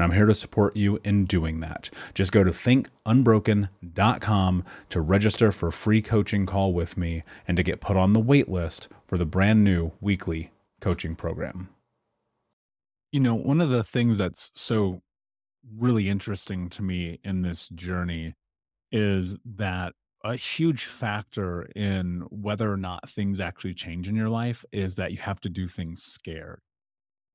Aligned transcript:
And 0.00 0.10
I'm 0.10 0.16
here 0.16 0.24
to 0.24 0.32
support 0.32 0.76
you 0.76 0.98
in 1.04 1.26
doing 1.26 1.60
that. 1.60 1.90
Just 2.14 2.32
go 2.32 2.42
to 2.42 2.52
thinkunbroken.com 2.52 4.64
to 4.88 5.00
register 5.02 5.52
for 5.52 5.66
a 5.66 5.72
free 5.72 6.00
coaching 6.00 6.46
call 6.46 6.72
with 6.72 6.96
me 6.96 7.22
and 7.46 7.54
to 7.58 7.62
get 7.62 7.82
put 7.82 7.98
on 7.98 8.14
the 8.14 8.20
wait 8.20 8.48
list 8.48 8.88
for 9.06 9.18
the 9.18 9.26
brand 9.26 9.62
new 9.62 9.92
weekly 10.00 10.52
coaching 10.80 11.14
program. 11.14 11.68
You 13.12 13.20
know, 13.20 13.34
one 13.34 13.60
of 13.60 13.68
the 13.68 13.84
things 13.84 14.16
that's 14.16 14.50
so 14.54 15.02
really 15.70 16.08
interesting 16.08 16.70
to 16.70 16.82
me 16.82 17.20
in 17.22 17.42
this 17.42 17.68
journey 17.68 18.36
is 18.90 19.36
that 19.44 19.92
a 20.24 20.36
huge 20.36 20.86
factor 20.86 21.68
in 21.76 22.26
whether 22.30 22.72
or 22.72 22.78
not 22.78 23.06
things 23.06 23.38
actually 23.38 23.74
change 23.74 24.08
in 24.08 24.16
your 24.16 24.30
life 24.30 24.64
is 24.72 24.94
that 24.94 25.12
you 25.12 25.18
have 25.18 25.42
to 25.42 25.50
do 25.50 25.66
things 25.66 26.02
scared. 26.02 26.62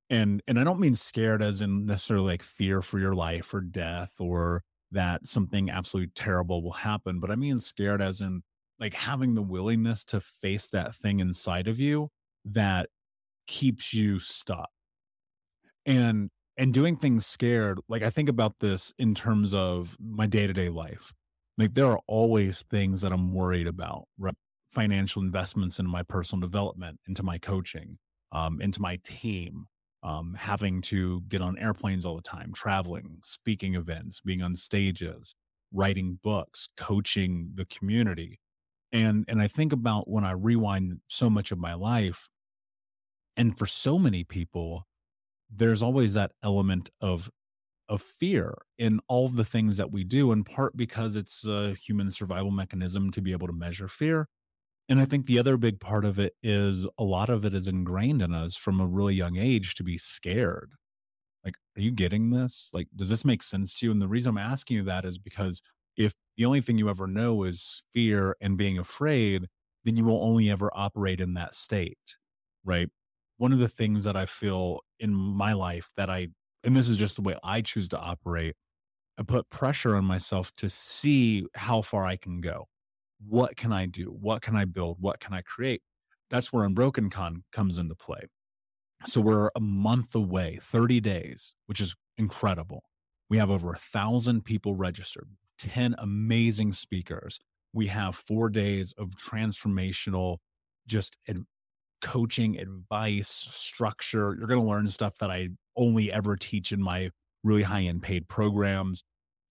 And 0.09 0.41
and 0.47 0.59
I 0.59 0.63
don't 0.63 0.79
mean 0.79 0.95
scared 0.95 1.41
as 1.41 1.61
in 1.61 1.85
necessarily 1.85 2.27
like 2.27 2.43
fear 2.43 2.81
for 2.81 2.99
your 2.99 3.15
life 3.15 3.53
or 3.53 3.61
death 3.61 4.13
or 4.19 4.63
that 4.91 5.27
something 5.27 5.69
absolutely 5.69 6.11
terrible 6.15 6.61
will 6.63 6.71
happen, 6.71 7.19
but 7.19 7.31
I 7.31 7.35
mean 7.35 7.59
scared 7.59 8.01
as 8.01 8.21
in 8.21 8.43
like 8.79 8.93
having 8.93 9.35
the 9.35 9.41
willingness 9.41 10.05
to 10.05 10.21
face 10.21 10.69
that 10.69 10.95
thing 10.95 11.19
inside 11.19 11.67
of 11.67 11.79
you 11.79 12.09
that 12.45 12.89
keeps 13.47 13.93
you 13.93 14.19
stuck. 14.19 14.69
And 15.85 16.29
and 16.57 16.73
doing 16.73 16.95
things 16.95 17.25
scared, 17.25 17.79
like 17.89 18.01
I 18.01 18.09
think 18.09 18.29
about 18.29 18.59
this 18.59 18.93
in 18.97 19.13
terms 19.13 19.53
of 19.53 19.97
my 19.99 20.25
day-to-day 20.25 20.69
life. 20.69 21.13
Like 21.57 21.73
there 21.73 21.87
are 21.87 21.99
always 22.07 22.63
things 22.69 23.01
that 23.01 23.11
I'm 23.11 23.33
worried 23.33 23.67
about, 23.67 24.07
right? 24.17 24.35
Financial 24.71 25.21
investments 25.21 25.79
into 25.79 25.91
my 25.91 26.03
personal 26.03 26.41
development, 26.41 26.99
into 27.07 27.23
my 27.23 27.37
coaching, 27.37 27.97
um, 28.31 28.61
into 28.61 28.81
my 28.81 28.99
team, 29.03 29.67
um, 30.05 30.35
having 30.35 30.81
to 30.83 31.23
get 31.29 31.41
on 31.41 31.59
airplanes 31.59 32.05
all 32.05 32.15
the 32.15 32.23
time, 32.23 32.53
traveling, 32.53 33.19
speaking 33.25 33.75
events, 33.75 34.21
being 34.21 34.43
on 34.43 34.55
stages, 34.55 35.35
writing 35.73 36.19
books, 36.23 36.69
coaching 36.77 37.51
the 37.55 37.65
community. 37.65 38.39
And 38.93 39.25
and 39.27 39.41
I 39.41 39.47
think 39.49 39.73
about 39.73 40.09
when 40.09 40.25
I 40.25 40.31
rewind 40.31 41.01
so 41.09 41.29
much 41.29 41.51
of 41.51 41.59
my 41.59 41.73
life, 41.75 42.29
and 43.37 43.57
for 43.57 43.65
so 43.65 43.99
many 43.99 44.23
people, 44.23 44.87
there's 45.49 45.83
always 45.83 46.15
that 46.15 46.33
element 46.43 46.89
of 47.01 47.31
of 47.89 48.01
fear 48.01 48.55
in 48.79 48.99
all 49.09 49.25
of 49.27 49.35
the 49.35 49.45
things 49.45 49.77
that 49.77 49.91
we 49.91 50.03
do 50.03 50.31
in 50.31 50.43
part 50.43 50.77
because 50.77 51.15
it's 51.15 51.45
a 51.45 51.75
human 51.75 52.11
survival 52.11 52.51
mechanism 52.51 53.11
to 53.11 53.21
be 53.21 53.31
able 53.33 53.47
to 53.47 53.53
measure 53.53 53.87
fear 53.87 54.27
and 54.89 54.99
i 54.99 55.05
think 55.05 55.25
the 55.25 55.39
other 55.39 55.57
big 55.57 55.79
part 55.79 56.05
of 56.05 56.19
it 56.19 56.33
is 56.43 56.87
a 56.97 57.03
lot 57.03 57.29
of 57.29 57.45
it 57.45 57.53
is 57.53 57.67
ingrained 57.67 58.21
in 58.21 58.33
us 58.33 58.55
from 58.55 58.79
a 58.79 58.87
really 58.87 59.15
young 59.15 59.37
age 59.37 59.75
to 59.75 59.83
be 59.83 59.97
scared. 59.97 60.71
Like 61.43 61.55
are 61.77 61.81
you 61.81 61.91
getting 61.91 62.31
this? 62.31 62.71
Like 62.73 62.87
does 62.95 63.09
this 63.09 63.25
make 63.25 63.43
sense 63.43 63.73
to 63.75 63.85
you? 63.85 63.91
And 63.91 64.01
the 64.01 64.07
reason 64.07 64.31
i'm 64.31 64.37
asking 64.37 64.77
you 64.77 64.83
that 64.83 65.05
is 65.05 65.17
because 65.17 65.61
if 65.97 66.13
the 66.37 66.45
only 66.45 66.61
thing 66.61 66.77
you 66.77 66.89
ever 66.89 67.07
know 67.07 67.43
is 67.43 67.83
fear 67.93 68.35
and 68.41 68.57
being 68.57 68.77
afraid 68.77 69.47
then 69.85 69.95
you 69.97 70.03
will 70.05 70.23
only 70.23 70.49
ever 70.49 70.71
operate 70.73 71.21
in 71.21 71.35
that 71.35 71.53
state 71.53 72.17
right? 72.65 72.89
One 73.37 73.53
of 73.53 73.59
the 73.59 73.67
things 73.67 74.03
that 74.05 74.15
I 74.15 74.25
feel 74.25 74.81
in 74.99 75.13
my 75.13 75.53
life 75.53 75.89
that 75.97 76.09
I, 76.09 76.29
and 76.63 76.75
this 76.75 76.89
is 76.89 76.97
just 76.97 77.15
the 77.15 77.21
way 77.21 77.37
I 77.43 77.61
choose 77.61 77.89
to 77.89 77.99
operate, 77.99 78.55
I 79.17 79.23
put 79.23 79.49
pressure 79.49 79.95
on 79.95 80.05
myself 80.05 80.51
to 80.57 80.69
see 80.69 81.45
how 81.55 81.81
far 81.81 82.05
I 82.05 82.17
can 82.17 82.41
go. 82.41 82.67
What 83.27 83.55
can 83.55 83.71
I 83.71 83.85
do? 83.85 84.05
What 84.05 84.41
can 84.41 84.55
I 84.55 84.65
build? 84.65 84.97
What 84.99 85.19
can 85.19 85.33
I 85.33 85.41
create? 85.41 85.81
That's 86.29 86.51
where 86.51 86.63
Unbroken 86.65 87.09
Con 87.09 87.43
comes 87.51 87.77
into 87.77 87.95
play. 87.95 88.21
So 89.05 89.21
we're 89.21 89.49
a 89.55 89.59
month 89.59 90.15
away, 90.15 90.59
30 90.61 90.99
days, 91.01 91.55
which 91.67 91.79
is 91.79 91.95
incredible. 92.17 92.83
We 93.29 93.37
have 93.37 93.51
over 93.51 93.71
a 93.71 93.77
thousand 93.77 94.45
people 94.45 94.75
registered, 94.75 95.29
10 95.59 95.95
amazing 95.97 96.73
speakers. 96.73 97.39
We 97.73 97.87
have 97.87 98.15
four 98.15 98.49
days 98.49 98.93
of 98.97 99.15
transformational, 99.15 100.37
just 100.87 101.17
coaching, 102.01 102.57
advice, 102.59 103.49
structure. 103.51 104.35
You're 104.37 104.47
going 104.47 104.61
to 104.61 104.67
learn 104.67 104.87
stuff 104.87 105.17
that 105.19 105.31
I 105.31 105.49
only 105.75 106.11
ever 106.11 106.35
teach 106.35 106.71
in 106.71 106.81
my 106.81 107.09
really 107.43 107.63
high 107.63 107.83
end 107.83 108.01
paid 108.01 108.27
programs. 108.27 109.03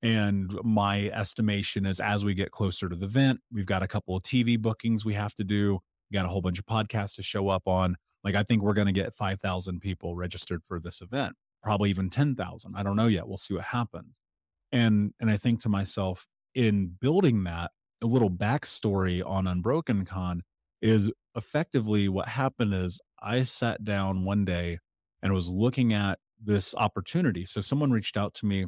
And 0.05 0.55
my 0.63 1.09
estimation 1.15 1.87
is 1.87 1.99
as 1.99 2.27
we 2.27 2.35
get 2.35 2.51
closer 2.51 2.91
to 2.91 2.95
the 2.95 3.07
event, 3.07 3.41
we've 3.51 3.65
got 3.65 3.83
a 3.83 3.89
couple 3.89 4.15
of 4.15 4.23
TV 4.23 4.61
bookings 4.61 5.03
we 5.03 5.15
have 5.15 5.35
to 5.37 5.45
do. 5.45 5.79
We 6.11 6.15
got 6.15 6.27
a 6.27 6.29
whole 6.29 6.43
bunch 6.43 6.59
of 6.59 6.67
podcasts 6.67 7.17
to 7.17 7.23
show 7.23 7.49
up 7.49 7.63
on. 7.67 7.97
Like, 8.23 8.35
I 8.35 8.43
think 8.43 8.63
we're 8.63 8.75
going 8.75 8.87
to 8.87 8.93
get 8.93 9.15
5,000 9.15 9.81
people 9.81 10.15
registered 10.15 10.61
for 10.69 10.79
this 10.79 11.01
event, 11.01 11.37
probably 11.63 11.89
even 11.89 12.11
10,000. 12.11 12.75
I 12.77 12.83
don't 12.83 12.97
know 12.97 13.07
yet. 13.07 13.27
We'll 13.27 13.39
see 13.39 13.55
what 13.55 13.65
happens. 13.65 14.15
And, 14.71 15.15
and 15.21 15.31
I 15.31 15.39
think 15.39 15.61
to 15.61 15.71
myself, 15.71 16.27
in 16.55 16.97
building 17.01 17.45
that, 17.45 17.71
a 18.03 18.07
little 18.07 18.31
backstory 18.31 19.27
on 19.27 19.47
Unbroken 19.47 20.05
Con 20.05 20.43
is 20.83 21.11
effectively 21.35 22.11
what 22.11 22.29
happened 22.29 22.75
is 22.75 23.01
I 23.23 23.43
sat 23.45 23.85
down 23.85 24.27
one 24.27 24.45
day 24.45 24.81
and 25.23 25.33
was 25.33 25.49
looking 25.49 25.95
at 25.95 26.19
this 26.39 26.75
opportunity. 26.75 27.47
So 27.47 27.63
someone 27.63 27.91
reached 27.91 28.19
out 28.19 28.35
to 28.35 28.47
me 28.47 28.67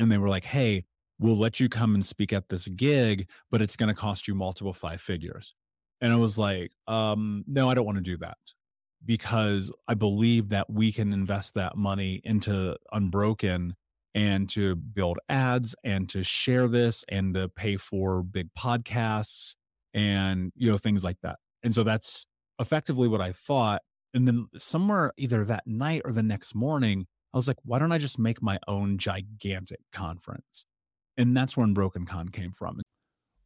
and 0.00 0.10
they 0.10 0.18
were 0.18 0.28
like, 0.28 0.44
Hey, 0.44 0.84
we'll 1.18 1.36
let 1.36 1.60
you 1.60 1.68
come 1.68 1.94
and 1.94 2.04
speak 2.04 2.32
at 2.32 2.48
this 2.48 2.66
gig, 2.68 3.28
but 3.50 3.60
it's 3.60 3.76
going 3.76 3.88
to 3.88 3.94
cost 3.94 4.26
you 4.26 4.34
multiple 4.34 4.72
five 4.72 5.00
figures. 5.00 5.54
And 6.00 6.12
I 6.12 6.16
was 6.16 6.38
like, 6.38 6.72
um, 6.88 7.44
no, 7.46 7.68
I 7.68 7.74
don't 7.74 7.84
want 7.84 7.98
to 7.98 8.02
do 8.02 8.16
that 8.18 8.38
because 9.04 9.70
I 9.86 9.94
believe 9.94 10.48
that 10.48 10.70
we 10.70 10.92
can 10.92 11.12
invest 11.12 11.54
that 11.54 11.76
money 11.76 12.20
into 12.24 12.76
Unbroken 12.92 13.76
and 14.14 14.48
to 14.50 14.74
build 14.76 15.18
ads 15.28 15.74
and 15.84 16.08
to 16.08 16.24
share 16.24 16.68
this 16.68 17.04
and 17.08 17.34
to 17.34 17.48
pay 17.48 17.76
for 17.76 18.22
big 18.22 18.48
podcasts 18.58 19.54
and 19.94 20.52
you 20.56 20.70
know 20.70 20.78
things 20.78 21.04
like 21.04 21.18
that 21.22 21.38
and 21.62 21.74
so 21.74 21.82
that's 21.82 22.26
effectively 22.60 23.08
what 23.08 23.20
i 23.20 23.32
thought 23.32 23.82
and 24.14 24.26
then 24.26 24.46
somewhere 24.56 25.12
either 25.16 25.44
that 25.44 25.66
night 25.66 26.02
or 26.04 26.12
the 26.12 26.22
next 26.22 26.54
morning 26.54 27.06
i 27.32 27.36
was 27.38 27.48
like 27.48 27.58
why 27.64 27.78
don't 27.78 27.92
i 27.92 27.98
just 27.98 28.18
make 28.18 28.42
my 28.42 28.58
own 28.68 28.98
gigantic 28.98 29.80
conference? 29.92 30.66
And 31.16 31.36
that's 31.36 31.56
where 31.56 31.66
Unbroken 31.66 32.06
Con 32.06 32.30
came 32.30 32.52
from 32.52 32.80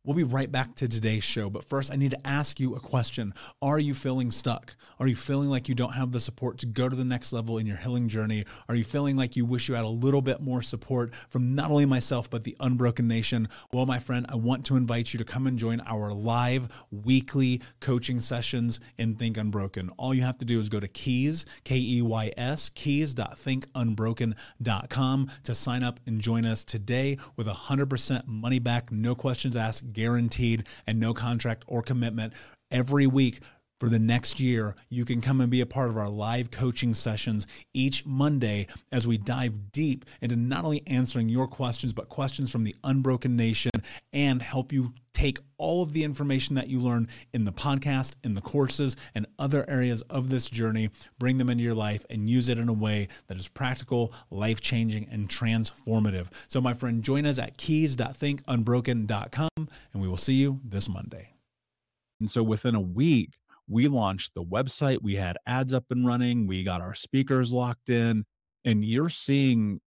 We'll 0.07 0.15
be 0.15 0.23
right 0.23 0.53
back 0.53 0.75
to 0.75 0.87
today's 0.87 1.25
show, 1.25 1.49
but 1.49 1.65
first 1.65 1.91
I 1.91 1.97
need 1.97 2.11
to 2.11 2.27
ask 2.27 2.61
you 2.61 2.75
a 2.75 2.81
question. 2.81 3.33
Are 3.63 3.79
you 3.79 3.95
feeling 3.95 4.31
stuck? 4.31 4.77
Are 5.01 5.07
you 5.07 5.17
feeling 5.17 5.49
like 5.49 5.67
you 5.67 5.75
don't 5.75 5.95
have 5.95 6.13
the 6.13 6.21
support 6.21 6.59
to 6.59 6.67
go 6.67 6.91
to 6.91 6.97
the 6.97 7.07
next 7.07 7.33
level 7.33 7.57
in 7.57 7.65
your 7.65 7.79
healing 7.79 8.11
journey? 8.11 8.45
Are 8.69 8.75
you 8.75 8.85
feeling 8.85 9.17
like 9.17 9.35
you 9.35 9.47
wish 9.47 9.67
you 9.67 9.77
had 9.77 9.87
a 9.87 9.89
little 9.89 10.21
bit 10.21 10.43
more 10.43 10.61
support 10.61 11.15
from 11.31 11.55
not 11.55 11.71
only 11.71 11.87
myself, 11.87 12.29
but 12.29 12.45
the 12.45 12.55
Unbroken 12.61 13.09
Nation? 13.09 13.49
Well, 13.73 13.87
my 13.87 13.99
friend, 13.99 14.27
I 14.29 14.37
want 14.37 14.67
to 14.67 14.77
invite 14.77 15.15
you 15.15 15.19
to 15.21 15.25
come 15.25 15.47
and 15.47 15.59
join 15.59 15.81
our 15.87 16.13
live 16.13 16.69
weekly 16.91 17.63
coaching 17.81 18.21
sessions 18.21 18.81
in 18.99 19.15
Think 19.15 19.39
Unbroken. 19.39 19.89
All 19.97 20.13
you 20.13 20.21
have 20.21 20.37
to 20.37 20.45
do 20.45 20.61
is 20.61 20.69
go 20.69 20.81
to 20.81 20.89
keys, 20.89 21.47
K 21.65 21.77
E 21.77 22.03
Y 22.03 22.31
S, 22.37 22.69
keys.thinkunbroken.com 22.69 25.31
to 25.45 25.55
sign 25.55 25.83
up 25.83 26.01
and 26.07 26.21
join 26.21 26.45
us 26.45 26.63
today 26.63 27.17
with 27.37 27.47
100% 27.47 28.27
money 28.27 28.59
back, 28.59 28.93
no 28.93 29.15
questions 29.15 29.57
asked 29.57 29.94
guaranteed 29.95 30.67
and 30.87 31.01
no 31.01 31.15
contract 31.15 31.65
or 31.67 31.83
commitment 31.83 32.33
every 32.71 33.07
week 33.07 33.41
for 33.81 33.89
the 33.89 33.99
next 33.99 34.41
year, 34.41 34.75
you 34.89 35.05
can 35.05 35.21
come 35.21 35.41
and 35.41 35.51
be 35.51 35.61
a 35.61 35.67
part 35.67 35.91
of 35.91 35.97
our 35.97 36.09
live 36.09 36.51
coaching 36.51 36.95
sessions 36.95 37.47
each 37.73 38.07
Monday 38.07 38.67
as 38.93 39.07
we 39.07 39.19
dive 39.19 39.73
deep 39.73 40.05
into 40.21 40.37
not 40.37 40.65
only 40.65 40.83
answering 40.87 41.29
your 41.29 41.47
questions, 41.47 41.93
but 41.93 42.09
questions 42.09 42.51
from 42.51 42.65
the 42.65 42.75
Unbroken 42.85 43.37
Nation 43.37 43.73
and 44.13 44.41
help 44.43 44.73
you 44.73 44.95
take 45.13 45.39
all 45.59 45.83
of 45.83 45.93
the 45.93 46.05
information 46.05 46.57
that 46.57 46.69
you 46.69 46.79
learn 46.81 47.09
in 47.33 47.45
the 47.45 47.53
podcast, 47.53 48.15
in 48.25 48.35
the 48.35 48.41
courses, 48.41 48.97
and 49.15 49.27
other 49.39 49.65
areas 49.69 50.03
of 50.03 50.29
this 50.29 50.51
journey, 50.51 50.91
bring 51.19 51.39
them 51.39 51.49
into 51.49 51.63
your 51.63 51.75
life 51.75 52.05
and 52.11 52.29
use 52.29 52.49
it 52.49 52.59
in 52.59 52.69
a 52.69 52.73
way 52.73 53.09
that 53.29 53.39
is 53.39 53.49
practical, 53.49 54.13
life 54.31 54.61
changing, 54.61 55.09
and 55.11 55.29
transformative. 55.29 56.27
So, 56.49 56.61
my 56.61 56.75
friend, 56.75 57.03
join 57.03 57.25
us 57.27 57.39
at 57.39 57.57
keys.thinkunbroken.com 57.57 59.49
and 59.57 59.69
we 60.03 60.09
will 60.09 60.17
see 60.17 60.35
you 60.35 60.61
this 60.65 60.89
Monday. 60.89 61.31
And 62.21 62.31
so, 62.31 62.43
within 62.43 62.75
a 62.75 62.81
week, 62.81 63.31
we 63.69 63.89
launched 63.89 64.35
the 64.35 64.45
website, 64.45 65.03
we 65.03 65.17
had 65.17 65.37
ads 65.47 65.73
up 65.73 65.85
and 65.91 66.07
running, 66.07 66.47
we 66.47 66.65
got 66.65 66.81
our 66.81 66.95
speakers 66.95 67.53
locked 67.53 67.89
in, 67.89 68.25
and 68.65 68.85
you're 68.85 69.09
seeing 69.09 69.81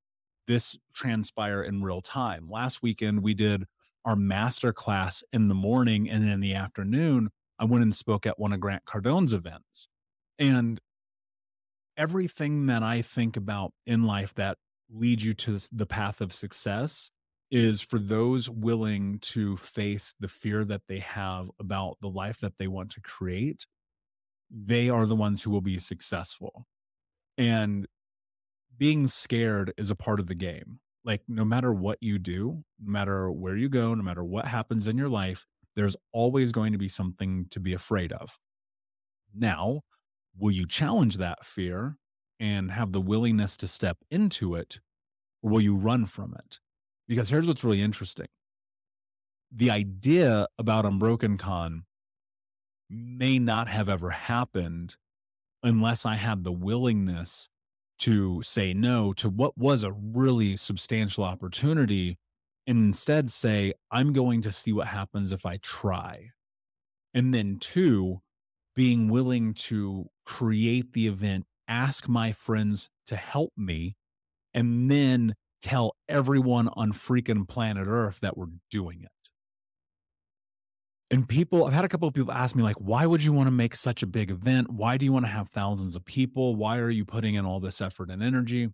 this 0.48 0.77
transpire 0.93 1.62
in 1.62 1.84
real 1.84 2.01
time. 2.01 2.50
Last 2.50 2.81
weekend, 2.81 3.22
we 3.22 3.34
did 3.34 3.65
our 4.05 4.15
master 4.15 4.72
class 4.72 5.24
in 5.34 5.48
the 5.48 5.55
morning, 5.55 6.10
and 6.10 6.27
in 6.27 6.39
the 6.39 6.53
afternoon, 6.53 7.29
I 7.60 7.65
went 7.65 7.84
and 7.84 7.96
spoke 7.96 8.25
at 8.25 8.39
one 8.39 8.53
of 8.53 8.60
Grant 8.60 8.86
Cardone's 8.86 9.34
events. 9.34 9.89
And 10.39 10.79
everything 11.98 12.67
that 12.67 12.84
I 12.84 13.01
think 13.01 13.36
about 13.36 13.74
in 13.86 14.03
life 14.03 14.34
that 14.36 14.57
leads 14.89 15.25
you 15.25 15.34
to 15.34 15.60
the 15.72 15.86
path 15.86 16.22
of 16.22 16.34
success 16.34 17.10
is 17.50 17.82
for 17.82 18.00
those 18.00 18.50
willing 18.50 19.20
to 19.20 19.56
face 19.58 20.13
the 20.20 20.27
fear 20.27 20.66
that 20.66 20.82
they 20.88 21.00
have 21.00 21.50
about 21.60 21.98
the 22.01 22.10
life 22.10 22.39
that 22.39 22.58
they 22.58 22.68
want 22.68 22.92
to 22.92 23.01
create, 23.01 23.66
they 24.50 24.89
are 24.89 25.06
the 25.06 25.16
ones 25.16 25.44
who 25.44 25.51
will 25.51 25.62
be 25.62 25.80
successful. 25.80 26.66
And 27.38 27.88
being 28.77 29.08
scared 29.08 29.74
is 29.77 29.89
a 29.89 29.96
part 29.96 30.20
of 30.20 30.27
the 30.27 30.36
game. 30.36 30.80
Like, 31.04 31.22
no 31.27 31.46
matter 31.46 31.74
what 31.74 31.98
you 32.01 32.20
do, 32.20 32.63
no 32.80 32.92
matter 32.92 33.32
where 33.32 33.56
you 33.56 33.70
go, 33.70 33.94
no 33.94 34.04
matter 34.04 34.24
what 34.24 34.46
happens 34.46 34.88
in 34.88 34.98
your 34.98 35.10
life, 35.10 35.46
there's 35.75 35.96
always 36.12 36.51
going 36.51 36.74
to 36.74 36.77
be 36.77 36.89
something 36.89 37.46
to 37.51 37.60
be 37.60 37.74
afraid 37.74 38.12
of. 38.12 38.38
Now, 39.34 39.82
will 40.38 40.51
you 40.51 40.68
challenge 40.68 41.18
that 41.18 41.46
fear 41.46 41.98
and 42.39 42.72
have 42.72 42.92
the 42.92 43.01
willingness 43.01 43.56
to 43.58 43.68
step 43.68 43.98
into 44.12 44.56
it, 44.56 44.80
or 45.42 45.51
will 45.51 45.62
you 45.62 45.75
run 45.75 46.06
from 46.06 46.36
it? 46.38 46.60
Because 47.07 47.29
here's 47.29 47.47
what's 47.47 47.63
really 47.63 47.81
interesting 47.81 48.27
the 49.51 49.71
idea 49.71 50.47
about 50.57 50.85
Unbroken 50.85 51.37
Con 51.37 51.85
may 52.89 53.39
not 53.39 53.67
have 53.67 53.89
ever 53.89 54.09
happened 54.09 54.97
unless 55.63 56.05
I 56.05 56.15
had 56.15 56.43
the 56.43 56.51
willingness 56.51 57.49
to 57.99 58.41
say 58.43 58.73
no 58.73 59.13
to 59.13 59.29
what 59.29 59.57
was 59.57 59.83
a 59.83 59.91
really 59.91 60.55
substantial 60.55 61.23
opportunity 61.23 62.17
and 62.67 62.83
instead 62.83 63.31
say, 63.31 63.73
I'm 63.89 64.13
going 64.13 64.41
to 64.41 64.51
see 64.51 64.73
what 64.73 64.87
happens 64.87 65.31
if 65.31 65.45
I 65.45 65.57
try. 65.57 66.31
And 67.13 67.33
then, 67.33 67.57
two, 67.59 68.21
being 68.75 69.09
willing 69.09 69.53
to 69.53 70.07
create 70.25 70.91
the 70.93 71.07
event, 71.07 71.45
ask 71.67 72.07
my 72.07 72.33
friends 72.33 72.89
to 73.07 73.15
help 73.15 73.53
me, 73.57 73.95
and 74.53 74.91
then 74.91 75.35
tell 75.61 75.95
everyone 76.07 76.69
on 76.73 76.91
freaking 76.91 77.47
planet 77.47 77.87
Earth 77.87 78.19
that 78.21 78.37
we're 78.37 78.47
doing 78.69 79.01
it. 79.01 79.09
And 81.09 81.27
people, 81.27 81.65
I've 81.65 81.73
had 81.73 81.85
a 81.85 81.89
couple 81.89 82.07
of 82.07 82.13
people 82.13 82.33
ask 82.33 82.53
me, 82.55 82.63
like, 82.63 82.75
why 82.77 83.05
would 83.05 83.23
you 83.23 83.31
want 83.31 83.47
to 83.47 83.51
make 83.51 83.75
such 83.75 84.03
a 84.03 84.07
big 84.07 84.29
event? 84.29 84.69
Why 84.69 84.97
do 84.97 85.05
you 85.05 85.13
want 85.13 85.25
to 85.25 85.31
have 85.31 85.47
thousands 85.47 85.95
of 85.95 86.03
people? 86.03 86.55
Why 86.55 86.79
are 86.79 86.89
you 86.89 87.05
putting 87.05 87.35
in 87.35 87.45
all 87.45 87.61
this 87.61 87.81
effort 87.81 88.09
and 88.09 88.21
energy? 88.21 88.69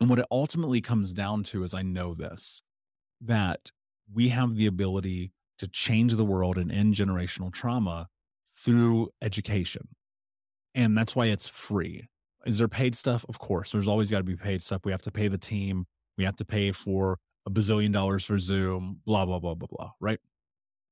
And 0.00 0.08
what 0.10 0.18
it 0.18 0.26
ultimately 0.30 0.80
comes 0.80 1.12
down 1.12 1.42
to 1.44 1.62
is 1.62 1.74
I 1.74 1.82
know 1.82 2.14
this 2.14 2.62
that 3.20 3.70
we 4.12 4.28
have 4.28 4.56
the 4.56 4.66
ability 4.66 5.32
to 5.58 5.68
change 5.68 6.14
the 6.14 6.24
world 6.24 6.58
and 6.58 6.70
end 6.70 6.94
generational 6.94 7.52
trauma 7.52 8.08
through 8.54 9.08
education. 9.22 9.88
And 10.74 10.96
that's 10.96 11.16
why 11.16 11.26
it's 11.26 11.48
free. 11.48 12.08
Is 12.46 12.58
there 12.58 12.68
paid 12.68 12.94
stuff? 12.94 13.24
Of 13.28 13.38
course. 13.38 13.72
There's 13.72 13.88
always 13.88 14.10
got 14.10 14.18
to 14.18 14.24
be 14.24 14.36
paid 14.36 14.62
stuff. 14.62 14.82
We 14.84 14.92
have 14.92 15.02
to 15.02 15.10
pay 15.10 15.28
the 15.28 15.38
team. 15.38 15.86
We 16.16 16.24
have 16.24 16.36
to 16.36 16.44
pay 16.44 16.72
for 16.72 17.18
a 17.44 17.50
bazillion 17.50 17.92
dollars 17.92 18.24
for 18.24 18.38
Zoom, 18.38 19.00
blah, 19.04 19.26
blah, 19.26 19.40
blah, 19.40 19.54
blah, 19.54 19.68
blah. 19.70 19.90
Right. 20.00 20.20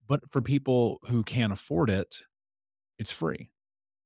But 0.06 0.30
for 0.30 0.42
people 0.42 0.98
who 1.08 1.22
can't 1.22 1.52
afford 1.52 1.90
it, 1.90 2.22
it's 2.98 3.10
free. 3.10 3.50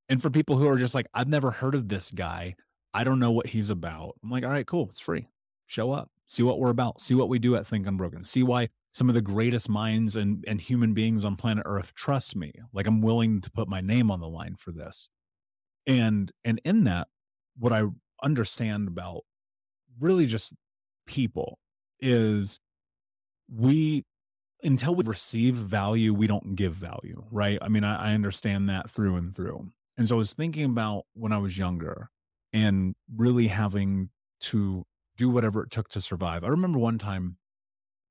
And 0.08 0.22
for 0.22 0.30
people 0.30 0.56
who 0.56 0.68
are 0.68 0.78
just 0.78 0.94
like, 0.94 1.06
I've 1.12 1.28
never 1.28 1.50
heard 1.50 1.74
of 1.74 1.88
this 1.88 2.10
guy. 2.10 2.54
I 2.94 3.04
don't 3.04 3.18
know 3.18 3.30
what 3.30 3.46
he's 3.48 3.70
about. 3.70 4.16
I'm 4.22 4.30
like, 4.30 4.44
all 4.44 4.50
right, 4.50 4.66
cool. 4.66 4.88
It's 4.90 5.00
free. 5.00 5.28
Show 5.66 5.92
up, 5.92 6.10
see 6.26 6.42
what 6.42 6.58
we're 6.58 6.70
about, 6.70 7.00
see 7.00 7.14
what 7.14 7.28
we 7.28 7.38
do 7.38 7.56
at 7.56 7.66
Think 7.66 7.86
Unbroken, 7.86 8.24
see 8.24 8.42
why 8.42 8.68
some 8.92 9.08
of 9.10 9.14
the 9.14 9.20
greatest 9.20 9.68
minds 9.68 10.16
and, 10.16 10.42
and 10.48 10.60
human 10.60 10.94
beings 10.94 11.24
on 11.24 11.36
planet 11.36 11.64
Earth 11.66 11.94
trust 11.94 12.34
me. 12.34 12.52
Like 12.72 12.86
I'm 12.86 13.02
willing 13.02 13.42
to 13.42 13.50
put 13.50 13.68
my 13.68 13.82
name 13.82 14.10
on 14.10 14.20
the 14.20 14.28
line 14.28 14.56
for 14.56 14.72
this. 14.72 15.10
And 15.86 16.32
and 16.44 16.60
in 16.64 16.84
that, 16.84 17.08
what 17.58 17.72
I 17.72 17.84
understand 18.22 18.88
about 18.88 19.22
really 20.00 20.26
just 20.26 20.52
people 21.06 21.58
is 22.00 22.60
we 23.52 24.04
until 24.62 24.94
we 24.94 25.04
receive 25.04 25.54
value, 25.54 26.12
we 26.12 26.26
don't 26.26 26.56
give 26.56 26.74
value, 26.74 27.24
right? 27.30 27.58
I 27.62 27.68
mean, 27.68 27.84
I, 27.84 28.10
I, 28.10 28.14
understand 28.14 28.68
that 28.68 28.90
through 28.90 29.14
and 29.14 29.34
through. 29.34 29.70
And 29.96 30.08
so 30.08 30.16
I 30.16 30.18
was 30.18 30.34
thinking 30.34 30.64
about 30.64 31.04
when 31.14 31.32
I 31.32 31.38
was 31.38 31.56
younger 31.56 32.10
and 32.52 32.94
really 33.14 33.46
having 33.46 34.10
to 34.40 34.84
do 35.16 35.28
whatever 35.28 35.62
it 35.62 35.70
took 35.70 35.88
to 35.90 36.00
survive. 36.00 36.42
I 36.42 36.48
remember 36.48 36.78
one 36.78 36.98
time 36.98 37.36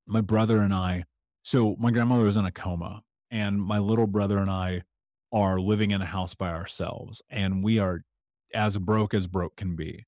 my 0.06 0.20
brother 0.22 0.58
and 0.58 0.72
I, 0.72 1.04
so 1.42 1.76
my 1.78 1.90
grandmother 1.90 2.24
was 2.24 2.36
in 2.36 2.44
a 2.44 2.52
coma, 2.52 3.02
and 3.30 3.60
my 3.60 3.78
little 3.78 4.06
brother 4.06 4.38
and 4.38 4.50
I 4.50 4.82
are 5.32 5.60
living 5.60 5.90
in 5.90 6.00
a 6.00 6.06
house 6.06 6.34
by 6.34 6.50
ourselves, 6.50 7.22
and 7.28 7.62
we 7.62 7.78
are 7.78 8.02
as 8.54 8.78
broke 8.78 9.14
as 9.14 9.26
broke 9.26 9.56
can 9.56 9.76
be. 9.76 10.04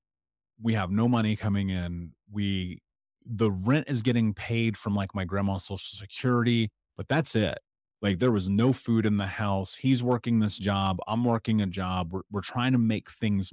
We 0.61 0.73
have 0.73 0.91
no 0.91 1.07
money 1.07 1.35
coming 1.35 1.69
in. 1.69 2.13
We 2.31 2.81
the 3.25 3.51
rent 3.51 3.87
is 3.87 4.01
getting 4.01 4.33
paid 4.33 4.77
from 4.77 4.95
like 4.95 5.13
my 5.13 5.25
grandma's 5.25 5.65
social 5.65 5.97
security, 5.97 6.71
but 6.97 7.07
that's 7.07 7.35
it. 7.35 7.59
Like 8.01 8.19
there 8.19 8.31
was 8.31 8.49
no 8.49 8.73
food 8.73 9.05
in 9.05 9.17
the 9.17 9.27
house. 9.27 9.75
He's 9.75 10.01
working 10.01 10.39
this 10.39 10.57
job. 10.57 10.99
I'm 11.07 11.23
working 11.23 11.61
a 11.61 11.67
job. 11.67 12.11
We're, 12.11 12.21
we're 12.31 12.41
trying 12.41 12.71
to 12.71 12.79
make 12.79 13.11
things 13.11 13.51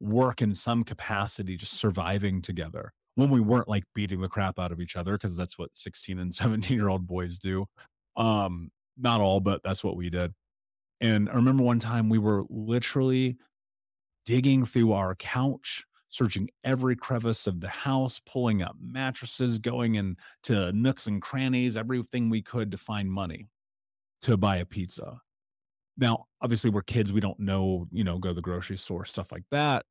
work 0.00 0.40
in 0.40 0.54
some 0.54 0.84
capacity, 0.84 1.56
just 1.56 1.74
surviving 1.74 2.40
together 2.40 2.92
when 3.14 3.30
we 3.30 3.40
weren't 3.40 3.68
like 3.68 3.84
beating 3.94 4.20
the 4.20 4.28
crap 4.28 4.58
out 4.58 4.72
of 4.72 4.80
each 4.80 4.96
other, 4.96 5.12
because 5.12 5.36
that's 5.36 5.58
what 5.58 5.70
16 5.74 6.18
and 6.18 6.34
17 6.34 6.76
year 6.76 6.88
old 6.88 7.06
boys 7.06 7.38
do. 7.38 7.66
Um, 8.16 8.70
not 8.96 9.20
all, 9.20 9.40
but 9.40 9.62
that's 9.62 9.84
what 9.84 9.96
we 9.96 10.08
did. 10.08 10.32
And 11.02 11.28
I 11.28 11.34
remember 11.34 11.62
one 11.62 11.78
time 11.78 12.08
we 12.08 12.18
were 12.18 12.44
literally 12.48 13.36
digging 14.26 14.66
through 14.66 14.92
our 14.92 15.14
couch 15.14 15.86
searching 16.16 16.48
every 16.64 16.96
crevice 16.96 17.46
of 17.46 17.60
the 17.60 17.68
house, 17.68 18.20
pulling 18.24 18.62
up 18.62 18.76
mattresses, 18.80 19.58
going 19.58 19.96
into 19.96 20.72
nooks 20.72 21.06
and 21.06 21.20
crannies, 21.20 21.76
everything 21.76 22.30
we 22.30 22.40
could 22.40 22.70
to 22.70 22.78
find 22.78 23.10
money 23.10 23.48
to 24.22 24.36
buy 24.36 24.56
a 24.56 24.64
pizza. 24.64 25.20
Now, 25.98 26.26
obviously, 26.40 26.70
we're 26.70 26.82
kids. 26.82 27.12
We 27.12 27.20
don't 27.20 27.40
know, 27.40 27.86
you 27.90 28.04
know, 28.04 28.18
go 28.18 28.30
to 28.30 28.34
the 28.34 28.42
grocery 28.42 28.76
store, 28.76 29.04
stuff 29.04 29.30
like 29.30 29.44
that. 29.50 29.84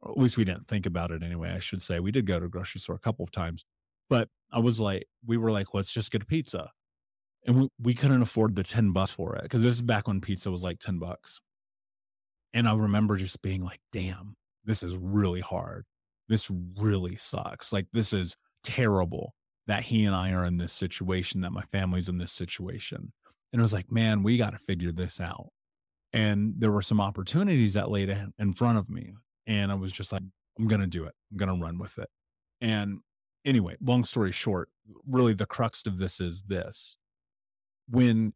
Or 0.00 0.12
at 0.12 0.18
least 0.18 0.36
we 0.36 0.44
didn't 0.44 0.68
think 0.68 0.86
about 0.86 1.10
it 1.10 1.22
anyway. 1.22 1.50
I 1.50 1.58
should 1.58 1.82
say 1.82 1.98
we 1.98 2.12
did 2.12 2.26
go 2.26 2.38
to 2.38 2.46
a 2.46 2.48
grocery 2.48 2.80
store 2.80 2.96
a 2.96 3.00
couple 3.00 3.24
of 3.24 3.30
times, 3.30 3.64
but 4.08 4.28
I 4.52 4.60
was 4.60 4.80
like, 4.80 5.06
we 5.26 5.36
were 5.36 5.50
like, 5.50 5.74
let's 5.74 5.92
just 5.92 6.10
get 6.10 6.22
a 6.22 6.26
pizza. 6.26 6.70
And 7.46 7.62
we, 7.62 7.68
we 7.80 7.94
couldn't 7.94 8.22
afford 8.22 8.54
the 8.54 8.62
10 8.62 8.92
bucks 8.92 9.10
for 9.10 9.34
it 9.36 9.42
because 9.42 9.62
this 9.62 9.74
is 9.74 9.82
back 9.82 10.08
when 10.08 10.20
pizza 10.20 10.50
was 10.50 10.62
like 10.62 10.78
10 10.78 10.98
bucks. 10.98 11.40
And 12.54 12.66
I 12.68 12.74
remember 12.74 13.16
just 13.16 13.42
being 13.42 13.62
like, 13.62 13.80
damn, 13.92 14.36
this 14.64 14.82
is 14.82 14.96
really 14.96 15.40
hard. 15.40 15.84
This 16.28 16.50
really 16.78 17.16
sucks. 17.16 17.72
Like, 17.72 17.88
this 17.92 18.14
is 18.14 18.36
terrible 18.62 19.34
that 19.66 19.82
he 19.82 20.04
and 20.04 20.14
I 20.14 20.32
are 20.32 20.44
in 20.44 20.56
this 20.56 20.72
situation, 20.72 21.42
that 21.42 21.52
my 21.52 21.64
family's 21.72 22.08
in 22.08 22.18
this 22.18 22.32
situation. 22.32 23.12
And 23.52 23.60
it 23.60 23.62
was 23.62 23.72
like, 23.72 23.90
man, 23.90 24.22
we 24.22 24.38
got 24.38 24.52
to 24.52 24.58
figure 24.58 24.92
this 24.92 25.20
out. 25.20 25.48
And 26.12 26.54
there 26.56 26.70
were 26.70 26.82
some 26.82 27.00
opportunities 27.00 27.74
that 27.74 27.90
laid 27.90 28.16
in 28.38 28.52
front 28.52 28.78
of 28.78 28.88
me. 28.88 29.14
And 29.46 29.72
I 29.72 29.74
was 29.74 29.92
just 29.92 30.12
like, 30.12 30.22
I'm 30.58 30.68
going 30.68 30.80
to 30.80 30.86
do 30.86 31.04
it. 31.04 31.14
I'm 31.30 31.36
going 31.36 31.58
to 31.58 31.62
run 31.62 31.78
with 31.78 31.98
it. 31.98 32.08
And 32.60 33.00
anyway, 33.44 33.76
long 33.80 34.04
story 34.04 34.32
short, 34.32 34.68
really 35.06 35.34
the 35.34 35.46
crux 35.46 35.84
of 35.86 35.98
this 35.98 36.20
is 36.20 36.44
this. 36.44 36.96
When 37.88 38.32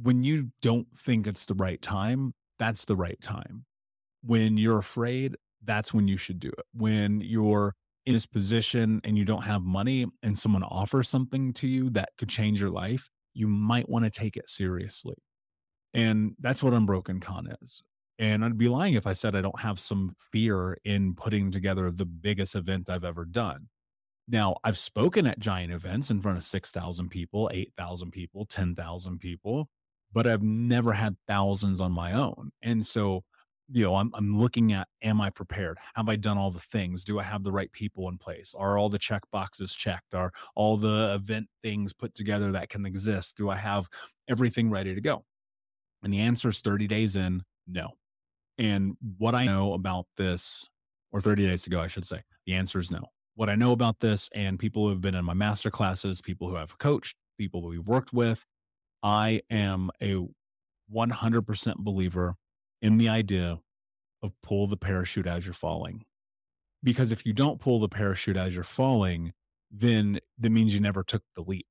when 0.00 0.24
you 0.24 0.50
don't 0.62 0.86
think 0.96 1.26
it's 1.26 1.46
the 1.46 1.54
right 1.54 1.80
time, 1.82 2.32
that's 2.60 2.84
the 2.84 2.94
right 2.94 3.20
time. 3.20 3.64
When 4.22 4.56
you're 4.56 4.78
afraid, 4.78 5.36
that's 5.64 5.92
when 5.92 6.06
you 6.06 6.16
should 6.16 6.38
do 6.38 6.50
it. 6.50 6.64
When 6.72 7.20
you're 7.20 7.74
in 8.06 8.12
this 8.12 8.26
position 8.26 9.00
and 9.02 9.18
you 9.18 9.24
don't 9.24 9.44
have 9.44 9.62
money 9.62 10.06
and 10.22 10.38
someone 10.38 10.62
offers 10.62 11.08
something 11.08 11.52
to 11.54 11.66
you 11.66 11.90
that 11.90 12.10
could 12.18 12.28
change 12.28 12.60
your 12.60 12.70
life, 12.70 13.10
you 13.34 13.48
might 13.48 13.88
want 13.88 14.04
to 14.04 14.10
take 14.10 14.36
it 14.36 14.48
seriously. 14.48 15.16
And 15.94 16.34
that's 16.38 16.62
what 16.62 16.74
Unbroken 16.74 17.18
Con 17.18 17.48
is. 17.62 17.82
And 18.18 18.44
I'd 18.44 18.58
be 18.58 18.68
lying 18.68 18.94
if 18.94 19.06
I 19.06 19.14
said 19.14 19.34
I 19.34 19.40
don't 19.40 19.60
have 19.60 19.80
some 19.80 20.14
fear 20.30 20.76
in 20.84 21.14
putting 21.14 21.50
together 21.50 21.90
the 21.90 22.04
biggest 22.04 22.54
event 22.54 22.90
I've 22.90 23.04
ever 23.04 23.24
done. 23.24 23.68
Now, 24.28 24.56
I've 24.62 24.78
spoken 24.78 25.26
at 25.26 25.38
giant 25.40 25.72
events 25.72 26.10
in 26.10 26.20
front 26.20 26.38
of 26.38 26.44
6,000 26.44 27.08
people, 27.08 27.50
8,000 27.52 28.12
people, 28.12 28.44
10,000 28.44 29.18
people, 29.18 29.68
but 30.12 30.26
I've 30.26 30.42
never 30.42 30.92
had 30.92 31.16
thousands 31.26 31.80
on 31.80 31.92
my 31.92 32.12
own. 32.12 32.50
And 32.62 32.86
so 32.86 33.24
you 33.72 33.84
know, 33.84 33.96
I'm, 33.96 34.10
I'm 34.14 34.38
looking 34.38 34.72
at, 34.72 34.88
am 35.02 35.20
I 35.20 35.30
prepared? 35.30 35.78
Have 35.94 36.08
I 36.08 36.16
done 36.16 36.36
all 36.36 36.50
the 36.50 36.58
things? 36.58 37.04
Do 37.04 37.20
I 37.20 37.22
have 37.22 37.44
the 37.44 37.52
right 37.52 37.70
people 37.70 38.08
in 38.08 38.18
place? 38.18 38.54
Are 38.58 38.76
all 38.76 38.88
the 38.88 38.98
check 38.98 39.22
boxes 39.30 39.74
checked? 39.74 40.14
Are 40.14 40.32
all 40.56 40.76
the 40.76 41.14
event 41.14 41.46
things 41.62 41.92
put 41.92 42.14
together 42.14 42.50
that 42.52 42.68
can 42.68 42.84
exist? 42.84 43.36
Do 43.36 43.48
I 43.48 43.56
have 43.56 43.88
everything 44.28 44.70
ready 44.70 44.94
to 44.94 45.00
go? 45.00 45.24
And 46.02 46.12
the 46.12 46.20
answer 46.20 46.48
is 46.48 46.60
30 46.60 46.88
days 46.88 47.14
in, 47.14 47.42
no. 47.66 47.90
And 48.58 48.96
what 49.18 49.34
I 49.34 49.46
know 49.46 49.74
about 49.74 50.06
this, 50.16 50.68
or 51.12 51.20
30 51.20 51.46
days 51.46 51.62
to 51.62 51.70
go, 51.70 51.80
I 51.80 51.86
should 51.86 52.06
say, 52.06 52.22
the 52.46 52.54
answer 52.54 52.78
is 52.78 52.90
no. 52.90 53.06
What 53.36 53.48
I 53.48 53.54
know 53.54 53.72
about 53.72 54.00
this, 54.00 54.28
and 54.34 54.58
people 54.58 54.84
who 54.84 54.90
have 54.90 55.00
been 55.00 55.14
in 55.14 55.24
my 55.24 55.34
master 55.34 55.70
classes, 55.70 56.20
people 56.20 56.48
who 56.48 56.56
I've 56.56 56.76
coached, 56.78 57.16
people 57.38 57.62
who 57.62 57.68
we 57.68 57.78
worked 57.78 58.12
with, 58.12 58.44
I 59.02 59.42
am 59.50 59.90
a 60.02 60.16
100% 60.92 61.76
believer 61.76 62.36
in 62.82 62.98
the 62.98 63.08
idea 63.08 63.60
of 64.22 64.32
pull 64.42 64.66
the 64.66 64.76
parachute 64.76 65.26
as 65.26 65.46
you're 65.46 65.54
falling. 65.54 66.04
Because 66.82 67.12
if 67.12 67.26
you 67.26 67.32
don't 67.32 67.60
pull 67.60 67.78
the 67.80 67.88
parachute 67.88 68.36
as 68.36 68.54
you're 68.54 68.64
falling, 68.64 69.32
then 69.70 70.18
that 70.38 70.50
means 70.50 70.74
you 70.74 70.80
never 70.80 71.02
took 71.02 71.22
the 71.34 71.42
leap. 71.42 71.66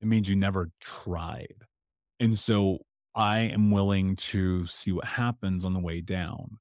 It 0.00 0.06
means 0.06 0.28
you 0.28 0.36
never 0.36 0.70
tried. 0.80 1.54
And 2.18 2.38
so 2.38 2.78
I 3.14 3.40
am 3.40 3.70
willing 3.70 4.16
to 4.16 4.66
see 4.66 4.92
what 4.92 5.06
happens 5.06 5.64
on 5.64 5.72
the 5.72 5.80
way 5.80 6.00
down. 6.00 6.58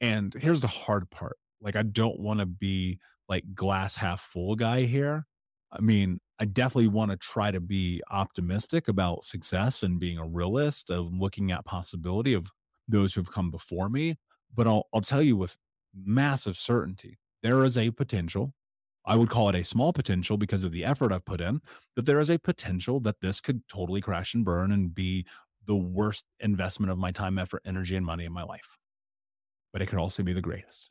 And 0.00 0.34
here's 0.34 0.60
the 0.60 0.68
hard 0.68 1.10
part. 1.10 1.36
Like, 1.60 1.76
I 1.76 1.82
don't 1.82 2.18
want 2.18 2.40
to 2.40 2.46
be 2.46 2.98
like 3.28 3.54
glass 3.54 3.96
half 3.96 4.20
full 4.20 4.56
guy 4.56 4.82
here. 4.82 5.26
I 5.70 5.80
mean, 5.80 6.18
I 6.42 6.44
definitely 6.44 6.88
want 6.88 7.12
to 7.12 7.16
try 7.16 7.52
to 7.52 7.60
be 7.60 8.02
optimistic 8.10 8.88
about 8.88 9.22
success 9.22 9.84
and 9.84 10.00
being 10.00 10.18
a 10.18 10.26
realist 10.26 10.90
of 10.90 11.14
looking 11.14 11.52
at 11.52 11.64
possibility 11.64 12.34
of 12.34 12.50
those 12.88 13.14
who've 13.14 13.30
come 13.30 13.52
before 13.52 13.88
me. 13.88 14.16
But 14.52 14.66
I'll, 14.66 14.88
I'll 14.92 15.02
tell 15.02 15.22
you 15.22 15.36
with 15.36 15.56
massive 15.94 16.56
certainty, 16.56 17.20
there 17.44 17.64
is 17.64 17.78
a 17.78 17.92
potential. 17.92 18.56
I 19.06 19.14
would 19.14 19.30
call 19.30 19.50
it 19.50 19.54
a 19.54 19.62
small 19.62 19.92
potential 19.92 20.36
because 20.36 20.64
of 20.64 20.72
the 20.72 20.84
effort 20.84 21.12
I've 21.12 21.24
put 21.24 21.40
in, 21.40 21.60
that 21.94 22.06
there 22.06 22.18
is 22.18 22.28
a 22.28 22.40
potential 22.40 22.98
that 23.02 23.20
this 23.20 23.40
could 23.40 23.62
totally 23.68 24.00
crash 24.00 24.34
and 24.34 24.44
burn 24.44 24.72
and 24.72 24.92
be 24.92 25.24
the 25.64 25.76
worst 25.76 26.24
investment 26.40 26.90
of 26.90 26.98
my 26.98 27.12
time, 27.12 27.38
effort, 27.38 27.62
energy, 27.64 27.94
and 27.94 28.04
money 28.04 28.24
in 28.24 28.32
my 28.32 28.42
life. 28.42 28.76
But 29.72 29.80
it 29.80 29.86
could 29.86 30.00
also 30.00 30.24
be 30.24 30.32
the 30.32 30.42
greatest 30.42 30.90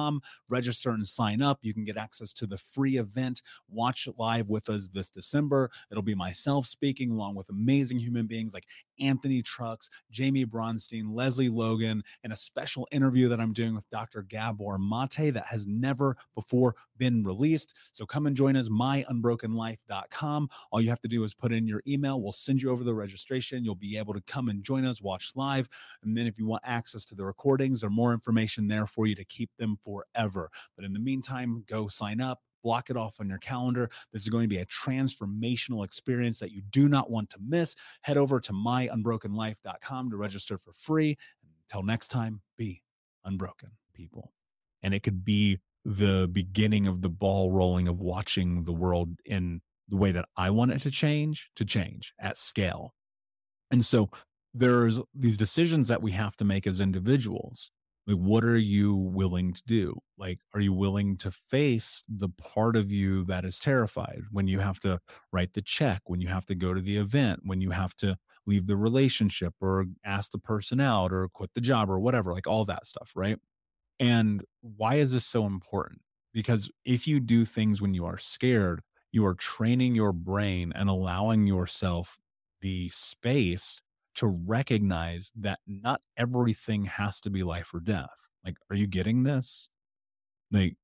register 0.49 0.91
and 0.91 1.05
sign 1.05 1.41
up. 1.41 1.59
You 1.61 1.73
can 1.73 1.83
get 1.83 1.97
access 1.97 2.33
to 2.33 2.47
the 2.47 2.57
free 2.57 2.97
event. 2.97 3.41
Watch 3.69 4.07
live 4.17 4.49
with 4.49 4.69
us 4.69 4.89
this 4.89 5.09
December. 5.09 5.69
It'll 5.91 6.03
be 6.03 6.15
myself 6.15 6.65
speaking 6.65 7.11
along 7.11 7.35
with 7.35 7.49
amazing 7.49 7.99
human 7.99 8.27
beings 8.27 8.53
like 8.53 8.65
Anthony 8.99 9.41
Trucks, 9.41 9.89
Jaime 10.15 10.45
Bronstein, 10.45 11.13
Lesley 11.13 11.49
Logan, 11.49 12.03
and 12.23 12.31
a 12.31 12.35
special 12.35 12.87
interview 12.91 13.27
that 13.29 13.39
I'm 13.39 13.53
doing 13.53 13.75
with 13.75 13.89
Dr. 13.89 14.21
Gabor 14.21 14.77
Mate 14.77 15.33
that 15.33 15.45
has 15.47 15.67
never 15.67 16.15
before 16.35 16.75
been 16.97 17.23
released. 17.23 17.73
So 17.91 18.05
come 18.05 18.27
and 18.27 18.35
join 18.35 18.55
us, 18.55 18.69
myunbrokenlife.com. 18.69 20.49
All 20.71 20.81
you 20.81 20.89
have 20.89 21.01
to 21.01 21.07
do 21.07 21.23
is 21.23 21.33
put 21.33 21.51
in 21.51 21.67
your 21.67 21.81
email. 21.87 22.21
We'll 22.21 22.31
send 22.31 22.61
you 22.61 22.69
over 22.69 22.83
the 22.83 22.93
registration. 22.93 23.65
You'll 23.65 23.75
be 23.75 23.97
able 23.97 24.13
to 24.13 24.21
come 24.21 24.49
and 24.49 24.63
join 24.63 24.85
us, 24.85 25.01
watch 25.01 25.31
live. 25.35 25.67
And 26.03 26.15
then 26.15 26.27
if 26.27 26.37
you 26.37 26.45
want 26.45 26.61
access 26.65 27.05
to 27.05 27.15
the 27.15 27.25
recordings 27.25 27.83
or 27.83 27.89
more 27.89 28.13
information 28.13 28.67
there 28.67 28.85
for 28.85 29.07
you 29.07 29.15
to 29.15 29.25
keep 29.25 29.49
them 29.57 29.77
forever. 29.91 30.49
But 30.75 30.85
in 30.85 30.93
the 30.93 30.99
meantime, 30.99 31.63
go 31.67 31.87
sign 31.87 32.21
up 32.21 32.39
block 32.63 32.89
it 32.89 32.97
off 32.97 33.19
on 33.19 33.29
your 33.29 33.39
calendar. 33.39 33.89
This 34.13 34.21
is 34.21 34.29
going 34.29 34.43
to 34.43 34.47
be 34.47 34.59
a 34.59 34.65
transformational 34.65 35.83
experience 35.83 36.39
that 36.39 36.51
you 36.51 36.61
do 36.61 36.87
not 36.87 37.09
want 37.09 37.29
to 37.31 37.37
miss. 37.43 37.75
Head 38.01 38.17
over 38.17 38.39
to 38.39 38.53
myunbrokenlife.com 38.53 40.11
to 40.11 40.17
register 40.17 40.57
for 40.57 40.73
free. 40.73 41.17
Until 41.67 41.83
next 41.83 42.09
time, 42.09 42.41
be 42.57 42.83
unbroken, 43.25 43.71
people. 43.93 44.31
And 44.83 44.93
it 44.93 45.03
could 45.03 45.23
be 45.23 45.59
the 45.83 46.29
beginning 46.31 46.87
of 46.87 47.01
the 47.01 47.09
ball 47.09 47.51
rolling 47.51 47.87
of 47.87 47.99
watching 47.99 48.63
the 48.63 48.73
world 48.73 49.09
in 49.25 49.61
the 49.89 49.97
way 49.97 50.11
that 50.11 50.25
I 50.37 50.49
want 50.51 50.71
it 50.71 50.81
to 50.81 50.91
change, 50.91 51.49
to 51.55 51.65
change 51.65 52.13
at 52.19 52.37
scale. 52.37 52.93
And 53.71 53.85
so 53.85 54.09
there's 54.53 54.99
these 55.15 55.37
decisions 55.37 55.87
that 55.87 56.01
we 56.01 56.11
have 56.11 56.35
to 56.37 56.45
make 56.45 56.67
as 56.67 56.81
individuals 56.81 57.71
like 58.07 58.17
what 58.17 58.43
are 58.43 58.57
you 58.57 58.95
willing 58.95 59.53
to 59.53 59.61
do? 59.65 59.95
Like 60.17 60.39
are 60.53 60.59
you 60.61 60.73
willing 60.73 61.17
to 61.17 61.31
face 61.31 62.03
the 62.09 62.29
part 62.29 62.75
of 62.75 62.91
you 62.91 63.23
that 63.25 63.45
is 63.45 63.59
terrified 63.59 64.21
when 64.31 64.47
you 64.47 64.59
have 64.59 64.79
to 64.79 64.99
write 65.31 65.53
the 65.53 65.61
check 65.61 66.01
when 66.05 66.21
you 66.21 66.27
have 66.27 66.45
to 66.47 66.55
go 66.55 66.73
to 66.73 66.81
the 66.81 66.97
event 66.97 67.41
when 67.43 67.61
you 67.61 67.71
have 67.71 67.95
to 67.97 68.17
leave 68.45 68.67
the 68.67 68.77
relationship 68.77 69.53
or 69.61 69.85
ask 70.03 70.31
the 70.31 70.39
person 70.39 70.79
out 70.81 71.11
or 71.13 71.27
quit 71.29 71.51
the 71.53 71.61
job 71.61 71.89
or 71.89 71.99
whatever 71.99 72.33
like 72.33 72.47
all 72.47 72.65
that 72.65 72.85
stuff 72.87 73.11
right? 73.15 73.37
And 73.99 74.43
why 74.61 74.95
is 74.95 75.13
this 75.13 75.25
so 75.25 75.45
important? 75.45 76.01
Because 76.33 76.71
if 76.85 77.07
you 77.07 77.19
do 77.19 77.45
things 77.45 77.81
when 77.81 77.93
you 77.93 78.05
are 78.05 78.17
scared 78.17 78.81
you 79.11 79.25
are 79.25 79.33
training 79.33 79.93
your 79.93 80.13
brain 80.13 80.71
and 80.73 80.89
allowing 80.89 81.45
yourself 81.45 82.17
the 82.61 82.89
space 82.89 83.81
to 84.21 84.27
recognize 84.27 85.31
that 85.35 85.59
not 85.65 85.99
everything 86.15 86.85
has 86.85 87.19
to 87.21 87.31
be 87.31 87.41
life 87.41 87.73
or 87.73 87.79
death. 87.79 88.27
Like, 88.45 88.57
are 88.69 88.75
you 88.75 88.85
getting 88.85 89.23
this? 89.23 89.67
Like, 90.51 90.75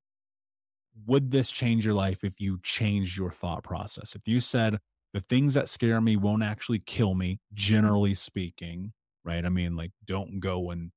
would 1.06 1.30
this 1.30 1.52
change 1.52 1.86
your 1.86 1.93
life 1.93 2.23
if 2.23 2.39
you 2.39 2.60
changed 2.63 3.15
your 3.15 3.30
thought 3.30 3.63
process? 3.63 4.15
If 4.15 4.28
you 4.28 4.41
said, 4.41 4.80
the 5.13 5.19
things 5.21 5.54
that 5.54 5.69
scare 5.69 6.02
me 6.02 6.17
won't 6.17 6.41
actually 6.41 6.80
kill 6.80 7.13
me, 7.13 7.34
mm-hmm. 7.34 7.56
generally 7.56 8.15
speaking, 8.15 8.93
right? 9.23 9.45
I 9.45 9.50
mean, 9.50 9.76
like, 9.76 9.91
don't 10.04 10.39
go 10.39 10.71
and 10.71 10.89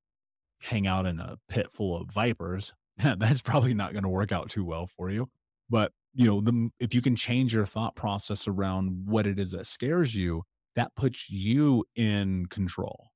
hang 0.61 0.87
out 0.87 1.05
in 1.05 1.19
a 1.19 1.37
pit 1.47 1.69
full 1.71 1.95
of 1.95 2.09
vipers. 2.09 2.73
That's 2.97 3.43
probably 3.43 3.75
not 3.75 3.93
going 3.93 4.03
to 4.03 4.09
work 4.09 4.31
out 4.31 4.49
too 4.49 4.65
well 4.65 4.87
for 4.87 5.11
you. 5.11 5.29
But, 5.69 5.91
you 6.15 6.25
know, 6.25 6.41
the, 6.41 6.69
if 6.79 6.95
you 6.95 7.03
can 7.03 7.15
change 7.15 7.53
your 7.53 7.67
thought 7.67 7.95
process 7.95 8.47
around 8.47 9.03
what 9.05 9.27
it 9.27 9.37
is 9.37 9.51
that 9.51 9.67
scares 9.67 10.15
you, 10.15 10.41
that 10.75 10.95
puts 10.95 11.29
you 11.29 11.85
in 11.95 12.45
control. 12.47 13.11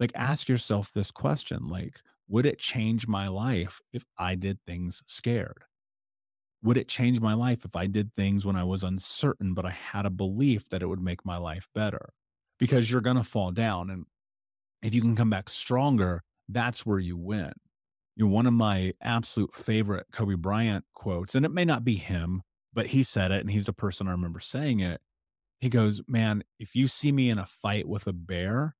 Like, 0.00 0.12
ask 0.14 0.48
yourself 0.48 0.92
this 0.92 1.10
question 1.10 1.68
like, 1.68 2.00
would 2.28 2.46
it 2.46 2.58
change 2.58 3.06
my 3.06 3.28
life 3.28 3.80
if 3.92 4.04
I 4.18 4.34
did 4.34 4.58
things 4.64 5.02
scared? 5.06 5.64
Would 6.62 6.76
it 6.76 6.88
change 6.88 7.20
my 7.20 7.34
life 7.34 7.64
if 7.64 7.74
I 7.74 7.86
did 7.86 8.14
things 8.14 8.46
when 8.46 8.56
I 8.56 8.64
was 8.64 8.84
uncertain, 8.84 9.52
but 9.52 9.66
I 9.66 9.70
had 9.70 10.06
a 10.06 10.10
belief 10.10 10.68
that 10.70 10.82
it 10.82 10.86
would 10.86 11.02
make 11.02 11.24
my 11.24 11.36
life 11.36 11.68
better? 11.74 12.10
Because 12.58 12.90
you're 12.90 13.00
going 13.00 13.16
to 13.16 13.24
fall 13.24 13.50
down. 13.50 13.90
And 13.90 14.06
if 14.82 14.94
you 14.94 15.00
can 15.00 15.16
come 15.16 15.30
back 15.30 15.48
stronger, 15.48 16.22
that's 16.48 16.86
where 16.86 16.98
you 16.98 17.16
win. 17.16 17.52
You 18.16 18.26
know, 18.26 18.32
one 18.32 18.46
of 18.46 18.52
my 18.52 18.92
absolute 19.00 19.54
favorite 19.54 20.06
Kobe 20.12 20.34
Bryant 20.34 20.84
quotes, 20.94 21.34
and 21.34 21.44
it 21.44 21.52
may 21.52 21.64
not 21.64 21.84
be 21.84 21.96
him, 21.96 22.42
but 22.72 22.88
he 22.88 23.02
said 23.02 23.32
it, 23.32 23.40
and 23.40 23.50
he's 23.50 23.66
the 23.66 23.72
person 23.72 24.06
I 24.06 24.12
remember 24.12 24.40
saying 24.40 24.80
it, 24.80 25.00
he 25.62 25.68
goes, 25.70 26.02
Man, 26.08 26.42
if 26.58 26.74
you 26.74 26.88
see 26.88 27.12
me 27.12 27.30
in 27.30 27.38
a 27.38 27.46
fight 27.46 27.88
with 27.88 28.08
a 28.08 28.12
bear, 28.12 28.74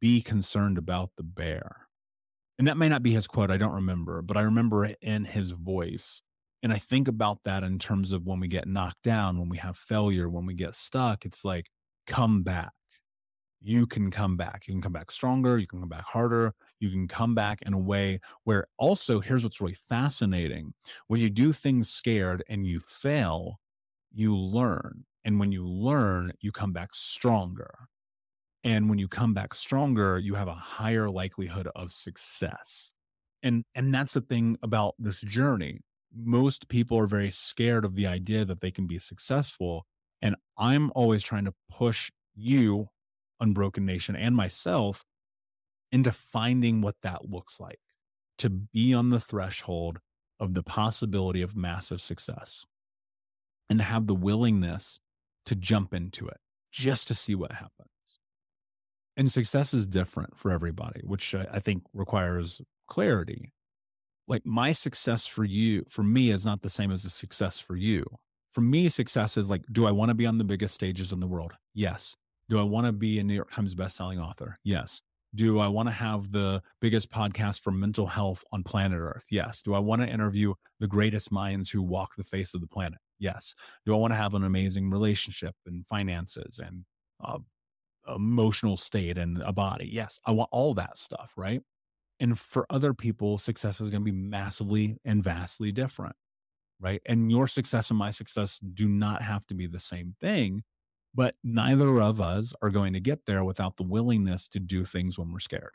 be 0.00 0.20
concerned 0.22 0.78
about 0.78 1.10
the 1.16 1.22
bear. 1.24 1.88
And 2.58 2.68
that 2.68 2.76
may 2.76 2.90
not 2.90 3.02
be 3.02 3.12
his 3.12 3.26
quote. 3.26 3.50
I 3.50 3.56
don't 3.56 3.72
remember, 3.72 4.20
but 4.22 4.36
I 4.36 4.42
remember 4.42 4.84
it 4.84 4.98
in 5.00 5.24
his 5.24 5.52
voice. 5.52 6.22
And 6.62 6.74
I 6.74 6.78
think 6.78 7.08
about 7.08 7.38
that 7.44 7.62
in 7.64 7.78
terms 7.78 8.12
of 8.12 8.26
when 8.26 8.38
we 8.38 8.48
get 8.48 8.68
knocked 8.68 9.02
down, 9.02 9.38
when 9.38 9.48
we 9.48 9.56
have 9.56 9.78
failure, 9.78 10.28
when 10.28 10.44
we 10.44 10.52
get 10.52 10.74
stuck, 10.74 11.24
it's 11.24 11.42
like, 11.42 11.68
come 12.06 12.42
back. 12.42 12.72
You 13.62 13.86
can 13.86 14.10
come 14.10 14.36
back. 14.36 14.64
You 14.66 14.74
can 14.74 14.82
come 14.82 14.92
back 14.92 15.10
stronger. 15.10 15.58
You 15.58 15.66
can 15.66 15.80
come 15.80 15.88
back 15.88 16.04
harder. 16.04 16.54
You 16.80 16.90
can 16.90 17.08
come 17.08 17.34
back 17.34 17.62
in 17.62 17.74
a 17.74 17.78
way 17.78 18.20
where 18.44 18.66
also, 18.78 19.20
here's 19.20 19.44
what's 19.44 19.60
really 19.60 19.76
fascinating 19.88 20.74
when 21.08 21.20
you 21.20 21.30
do 21.30 21.52
things 21.52 21.90
scared 21.90 22.44
and 22.48 22.66
you 22.66 22.80
fail, 22.80 23.60
you 24.12 24.36
learn. 24.36 25.04
And 25.24 25.38
when 25.38 25.52
you 25.52 25.66
learn, 25.66 26.32
you 26.40 26.52
come 26.52 26.72
back 26.72 26.94
stronger. 26.94 27.74
And 28.62 28.88
when 28.88 28.98
you 28.98 29.08
come 29.08 29.34
back 29.34 29.54
stronger, 29.54 30.18
you 30.18 30.34
have 30.34 30.48
a 30.48 30.54
higher 30.54 31.08
likelihood 31.10 31.68
of 31.74 31.92
success. 31.92 32.92
And 33.42 33.64
and 33.74 33.94
that's 33.94 34.12
the 34.12 34.20
thing 34.20 34.58
about 34.62 34.94
this 34.98 35.22
journey. 35.22 35.80
Most 36.14 36.68
people 36.68 36.98
are 36.98 37.06
very 37.06 37.30
scared 37.30 37.84
of 37.84 37.94
the 37.94 38.06
idea 38.06 38.44
that 38.44 38.60
they 38.60 38.70
can 38.70 38.86
be 38.86 38.98
successful. 38.98 39.86
And 40.20 40.36
I'm 40.58 40.90
always 40.94 41.22
trying 41.22 41.46
to 41.46 41.54
push 41.70 42.10
you, 42.34 42.88
Unbroken 43.40 43.86
Nation, 43.86 44.16
and 44.16 44.36
myself 44.36 45.04
into 45.92 46.12
finding 46.12 46.82
what 46.82 46.96
that 47.02 47.30
looks 47.30 47.58
like 47.58 47.80
to 48.38 48.50
be 48.50 48.92
on 48.94 49.10
the 49.10 49.20
threshold 49.20 50.00
of 50.38 50.54
the 50.54 50.62
possibility 50.62 51.42
of 51.42 51.56
massive 51.56 52.00
success 52.00 52.64
and 53.68 53.78
to 53.78 53.84
have 53.84 54.06
the 54.06 54.14
willingness 54.14 54.98
to 55.46 55.54
jump 55.54 55.94
into 55.94 56.26
it 56.26 56.38
just 56.72 57.08
to 57.08 57.14
see 57.14 57.34
what 57.34 57.52
happens. 57.52 57.88
And 59.16 59.30
success 59.30 59.74
is 59.74 59.86
different 59.86 60.36
for 60.36 60.50
everybody, 60.50 61.02
which 61.04 61.34
I 61.34 61.58
think 61.58 61.82
requires 61.92 62.60
clarity. 62.86 63.52
Like 64.26 64.46
my 64.46 64.72
success 64.72 65.26
for 65.26 65.44
you, 65.44 65.84
for 65.88 66.02
me, 66.02 66.30
is 66.30 66.46
not 66.46 66.62
the 66.62 66.70
same 66.70 66.90
as 66.90 67.04
a 67.04 67.10
success 67.10 67.60
for 67.60 67.76
you. 67.76 68.04
For 68.50 68.60
me, 68.60 68.88
success 68.88 69.36
is 69.36 69.50
like, 69.50 69.62
do 69.72 69.86
I 69.86 69.90
want 69.90 70.08
to 70.08 70.14
be 70.14 70.26
on 70.26 70.38
the 70.38 70.44
biggest 70.44 70.74
stages 70.74 71.12
in 71.12 71.20
the 71.20 71.26
world? 71.26 71.52
Yes. 71.74 72.16
Do 72.48 72.58
I 72.58 72.62
want 72.62 72.86
to 72.86 72.92
be 72.92 73.18
a 73.18 73.24
New 73.24 73.34
York 73.34 73.52
Times 73.52 73.74
bestselling 73.74 74.20
author? 74.20 74.58
Yes. 74.64 75.02
Do 75.34 75.60
I 75.60 75.68
want 75.68 75.88
to 75.88 75.92
have 75.92 76.32
the 76.32 76.62
biggest 76.80 77.10
podcast 77.10 77.60
for 77.60 77.70
mental 77.70 78.06
health 78.06 78.42
on 78.52 78.64
planet 78.64 78.98
Earth? 78.98 79.24
Yes. 79.30 79.62
Do 79.62 79.74
I 79.74 79.78
want 79.78 80.02
to 80.02 80.08
interview 80.08 80.54
the 80.80 80.88
greatest 80.88 81.30
minds 81.30 81.70
who 81.70 81.82
walk 81.82 82.16
the 82.16 82.24
face 82.24 82.54
of 82.54 82.60
the 82.60 82.66
planet? 82.66 82.98
Yes. 83.20 83.54
Do 83.86 83.94
I 83.94 83.98
want 83.98 84.12
to 84.12 84.16
have 84.16 84.34
an 84.34 84.44
amazing 84.44 84.90
relationship 84.90 85.54
and 85.66 85.86
finances 85.86 86.58
and 86.58 86.84
uh, 87.22 87.38
emotional 88.14 88.76
state 88.76 89.18
and 89.18 89.42
a 89.42 89.52
body? 89.52 89.88
Yes. 89.92 90.18
I 90.26 90.32
want 90.32 90.50
all 90.52 90.74
that 90.74 90.98
stuff, 90.98 91.32
right? 91.36 91.62
And 92.20 92.38
for 92.38 92.66
other 92.70 92.94
people, 92.94 93.38
success 93.38 93.80
is 93.80 93.90
going 93.90 94.02
to 94.02 94.12
be 94.12 94.16
massively 94.16 94.98
and 95.04 95.24
vastly 95.24 95.72
different, 95.72 96.16
right? 96.80 97.02
And 97.06 97.30
your 97.30 97.46
success 97.46 97.90
and 97.90 97.98
my 97.98 98.10
success 98.10 98.60
do 98.60 98.88
not 98.88 99.22
have 99.22 99.46
to 99.48 99.54
be 99.54 99.66
the 99.66 99.80
same 99.80 100.14
thing, 100.20 100.62
but 101.14 101.36
neither 101.44 102.00
of 102.00 102.20
us 102.20 102.54
are 102.62 102.70
going 102.70 102.92
to 102.94 103.00
get 103.00 103.26
there 103.26 103.44
without 103.44 103.76
the 103.76 103.84
willingness 103.84 104.48
to 104.48 104.60
do 104.60 104.84
things 104.84 105.18
when 105.18 105.32
we're 105.32 105.40
scared. 105.40 105.72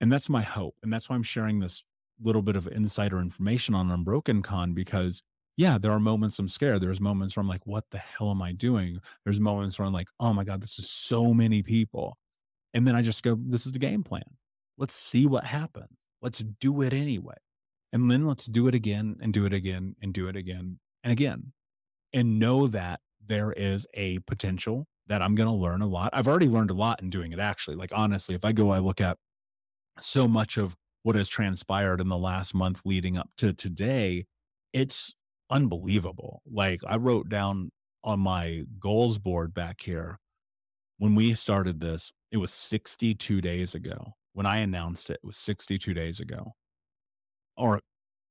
And 0.00 0.12
that's 0.12 0.28
my 0.28 0.42
hope. 0.42 0.76
And 0.82 0.92
that's 0.92 1.08
why 1.10 1.16
I'm 1.16 1.22
sharing 1.22 1.60
this 1.60 1.82
little 2.20 2.42
bit 2.42 2.56
of 2.56 2.66
insider 2.68 3.18
information 3.20 3.74
on 3.74 3.90
Unbroken 3.90 4.42
Con 4.42 4.74
because 4.74 5.22
yeah, 5.58 5.76
there 5.76 5.90
are 5.90 5.98
moments 5.98 6.38
I'm 6.38 6.46
scared. 6.46 6.80
There's 6.80 7.00
moments 7.00 7.36
where 7.36 7.40
I'm 7.42 7.48
like, 7.48 7.66
what 7.66 7.84
the 7.90 7.98
hell 7.98 8.30
am 8.30 8.40
I 8.40 8.52
doing? 8.52 9.00
There's 9.24 9.40
moments 9.40 9.76
where 9.76 9.86
I'm 9.86 9.92
like, 9.92 10.06
oh 10.20 10.32
my 10.32 10.44
God, 10.44 10.62
this 10.62 10.78
is 10.78 10.88
so 10.88 11.34
many 11.34 11.64
people. 11.64 12.16
And 12.74 12.86
then 12.86 12.94
I 12.94 13.02
just 13.02 13.24
go, 13.24 13.36
this 13.44 13.66
is 13.66 13.72
the 13.72 13.80
game 13.80 14.04
plan. 14.04 14.22
Let's 14.78 14.94
see 14.94 15.26
what 15.26 15.42
happens. 15.42 15.88
Let's 16.22 16.44
do 16.60 16.80
it 16.82 16.92
anyway. 16.92 17.34
And 17.92 18.08
then 18.08 18.24
let's 18.24 18.46
do 18.46 18.68
it 18.68 18.74
again 18.76 19.16
and 19.20 19.32
do 19.32 19.46
it 19.46 19.52
again 19.52 19.96
and 20.00 20.14
do 20.14 20.28
it 20.28 20.36
again 20.36 20.78
and 21.02 21.12
again. 21.12 21.52
And 22.12 22.38
know 22.38 22.68
that 22.68 23.00
there 23.26 23.52
is 23.52 23.84
a 23.94 24.20
potential 24.20 24.86
that 25.08 25.22
I'm 25.22 25.34
going 25.34 25.48
to 25.48 25.54
learn 25.54 25.82
a 25.82 25.88
lot. 25.88 26.10
I've 26.12 26.28
already 26.28 26.48
learned 26.48 26.70
a 26.70 26.74
lot 26.74 27.02
in 27.02 27.10
doing 27.10 27.32
it, 27.32 27.40
actually. 27.40 27.74
Like, 27.74 27.90
honestly, 27.92 28.36
if 28.36 28.44
I 28.44 28.52
go, 28.52 28.70
I 28.70 28.78
look 28.78 29.00
at 29.00 29.18
so 29.98 30.28
much 30.28 30.56
of 30.56 30.76
what 31.02 31.16
has 31.16 31.28
transpired 31.28 32.00
in 32.00 32.08
the 32.08 32.16
last 32.16 32.54
month 32.54 32.82
leading 32.84 33.18
up 33.18 33.28
to 33.38 33.52
today, 33.52 34.26
it's 34.72 35.14
unbelievable. 35.50 36.42
Like 36.50 36.80
I 36.86 36.96
wrote 36.96 37.28
down 37.28 37.70
on 38.04 38.20
my 38.20 38.64
goals 38.80 39.18
board 39.18 39.54
back 39.54 39.80
here 39.80 40.18
when 40.98 41.14
we 41.14 41.34
started 41.34 41.80
this, 41.80 42.12
it 42.30 42.36
was 42.36 42.52
62 42.52 43.40
days 43.40 43.74
ago. 43.74 44.14
When 44.32 44.46
I 44.46 44.58
announced 44.58 45.10
it, 45.10 45.20
it 45.22 45.26
was 45.26 45.36
62 45.36 45.94
days 45.94 46.20
ago. 46.20 46.54
Or 47.56 47.80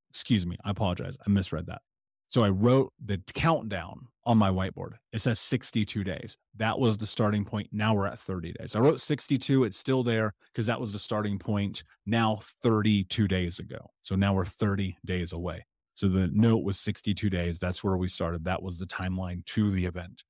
excuse 0.09 0.45
me, 0.45 0.57
I 0.63 0.69
apologize. 0.69 1.17
I 1.25 1.29
misread 1.29 1.65
that. 1.67 1.81
So 2.29 2.43
I 2.43 2.49
wrote 2.49 2.91
the 3.03 3.21
countdown 3.33 4.07
on 4.25 4.37
my 4.37 4.49
whiteboard. 4.49 4.95
It 5.13 5.19
says 5.19 5.39
62 5.39 6.03
days. 6.03 6.35
That 6.57 6.77
was 6.77 6.97
the 6.97 7.05
starting 7.05 7.45
point. 7.45 7.69
Now 7.71 7.95
we're 7.95 8.07
at 8.07 8.19
30 8.19 8.53
days. 8.59 8.75
I 8.75 8.79
wrote 8.79 8.99
62. 8.99 9.63
It's 9.63 9.77
still 9.77 10.03
there 10.03 10.33
because 10.51 10.65
that 10.65 10.81
was 10.81 10.91
the 10.91 10.99
starting 10.99 11.39
point 11.39 11.83
now 12.05 12.39
32 12.61 13.29
days 13.29 13.59
ago. 13.59 13.91
So 14.01 14.15
now 14.15 14.33
we're 14.33 14.45
30 14.45 14.97
days 15.05 15.31
away. 15.31 15.65
So 15.97 16.07
the 16.07 16.29
note 16.31 16.63
was 16.63 16.79
62 16.79 17.27
days. 17.27 17.57
That's 17.57 17.83
where 17.83 17.97
we 17.97 18.07
started. 18.07 18.45
That 18.45 18.61
was 18.61 18.77
the 18.77 18.85
timeline 18.85 19.43
to 19.47 19.71
the 19.71 19.87
event. 19.87 20.23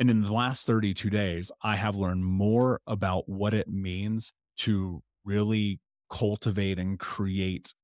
And 0.00 0.10
in 0.10 0.22
the 0.22 0.32
last 0.32 0.66
32 0.66 1.08
days, 1.08 1.52
I 1.62 1.76
have 1.76 1.94
learned 1.94 2.24
more 2.24 2.80
about 2.88 3.28
what 3.28 3.54
it 3.54 3.68
means 3.68 4.32
to 4.56 5.00
really 5.24 5.78
cultivate 6.10 6.80
and 6.80 6.98
create 6.98 7.74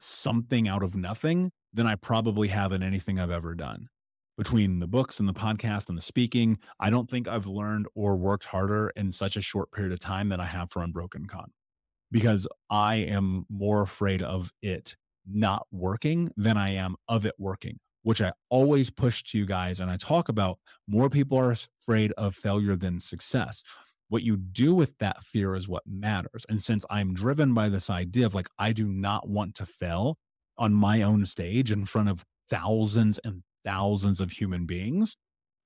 something 0.00 0.66
out 0.66 0.82
of 0.82 0.96
nothing 0.96 1.52
than 1.72 1.86
I 1.86 1.94
probably 1.94 2.48
have 2.48 2.72
in 2.72 2.82
anything 2.82 3.20
I've 3.20 3.30
ever 3.30 3.54
done. 3.54 3.86
Between 4.36 4.80
the 4.80 4.88
books 4.88 5.20
and 5.20 5.28
the 5.28 5.32
podcast 5.32 5.88
and 5.88 5.96
the 5.96 6.02
speaking, 6.02 6.58
I 6.80 6.90
don't 6.90 7.08
think 7.08 7.28
I've 7.28 7.46
learned 7.46 7.86
or 7.94 8.16
worked 8.16 8.46
harder 8.46 8.90
in 8.96 9.12
such 9.12 9.36
a 9.36 9.40
short 9.40 9.70
period 9.70 9.92
of 9.92 10.00
time 10.00 10.30
than 10.30 10.40
I 10.40 10.46
have 10.46 10.72
for 10.72 10.82
Unbroken 10.82 11.26
Con 11.26 11.52
because 12.10 12.48
I 12.68 12.96
am 12.96 13.46
more 13.48 13.82
afraid 13.82 14.22
of 14.22 14.52
it 14.60 14.96
not 15.30 15.66
working 15.70 16.30
than 16.36 16.56
I 16.56 16.70
am 16.70 16.96
of 17.08 17.26
it 17.26 17.34
working, 17.38 17.78
which 18.02 18.20
I 18.22 18.32
always 18.50 18.90
push 18.90 19.22
to 19.24 19.38
you 19.38 19.46
guys. 19.46 19.80
And 19.80 19.90
I 19.90 19.96
talk 19.96 20.28
about 20.28 20.58
more 20.88 21.10
people 21.10 21.38
are 21.38 21.52
afraid 21.52 22.12
of 22.12 22.34
failure 22.34 22.76
than 22.76 23.00
success. 23.00 23.62
What 24.08 24.22
you 24.22 24.36
do 24.36 24.74
with 24.74 24.96
that 24.98 25.22
fear 25.22 25.54
is 25.54 25.68
what 25.68 25.82
matters. 25.86 26.46
And 26.48 26.62
since 26.62 26.84
I'm 26.88 27.14
driven 27.14 27.54
by 27.54 27.68
this 27.68 27.90
idea 27.90 28.26
of 28.26 28.34
like, 28.34 28.48
I 28.58 28.72
do 28.72 28.86
not 28.86 29.28
want 29.28 29.54
to 29.56 29.66
fail 29.66 30.18
on 30.58 30.72
my 30.72 31.02
own 31.02 31.26
stage 31.26 31.72
in 31.72 31.84
front 31.84 32.08
of 32.08 32.24
thousands 32.48 33.18
and 33.24 33.42
thousands 33.64 34.20
of 34.20 34.30
human 34.30 34.64
beings, 34.64 35.16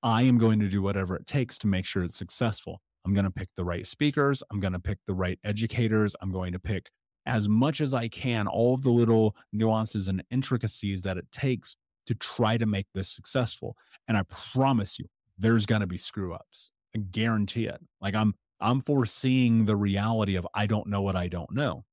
I 0.01 0.23
am 0.23 0.39
going 0.39 0.59
to 0.59 0.67
do 0.67 0.81
whatever 0.81 1.15
it 1.15 1.27
takes 1.27 1.59
to 1.59 1.67
make 1.67 1.85
sure 1.85 2.03
it's 2.03 2.17
successful. 2.17 2.81
I'm 3.05 3.13
going 3.13 3.25
to 3.25 3.31
pick 3.31 3.49
the 3.55 3.63
right 3.63 3.85
speakers. 3.85 4.43
I'm 4.51 4.59
going 4.59 4.73
to 4.73 4.79
pick 4.79 4.97
the 5.05 5.13
right 5.13 5.39
educators. 5.43 6.15
I'm 6.21 6.31
going 6.31 6.53
to 6.53 6.59
pick 6.59 6.89
as 7.25 7.47
much 7.47 7.81
as 7.81 7.93
I 7.93 8.07
can, 8.07 8.47
all 8.47 8.73
of 8.73 8.83
the 8.83 8.89
little 8.89 9.35
nuances 9.53 10.07
and 10.07 10.23
intricacies 10.31 11.01
that 11.03 11.17
it 11.17 11.31
takes 11.31 11.75
to 12.05 12.15
try 12.15 12.57
to 12.57 12.65
make 12.65 12.87
this 12.93 13.09
successful. 13.09 13.77
And 14.07 14.17
I 14.17 14.23
promise 14.23 14.97
you, 14.99 15.05
there's 15.37 15.65
going 15.65 15.81
to 15.81 15.87
be 15.87 15.97
screw 15.97 16.33
ups. 16.33 16.71
I 16.95 16.99
guarantee 16.99 17.67
it. 17.67 17.79
Like 18.01 18.15
I'm, 18.15 18.35
I'm 18.59 18.81
foreseeing 18.81 19.65
the 19.65 19.75
reality 19.75 20.35
of 20.35 20.47
I 20.53 20.67
don't 20.67 20.87
know 20.87 21.01
what 21.01 21.15
I 21.15 21.27
don't 21.27 21.51
know. 21.51 21.85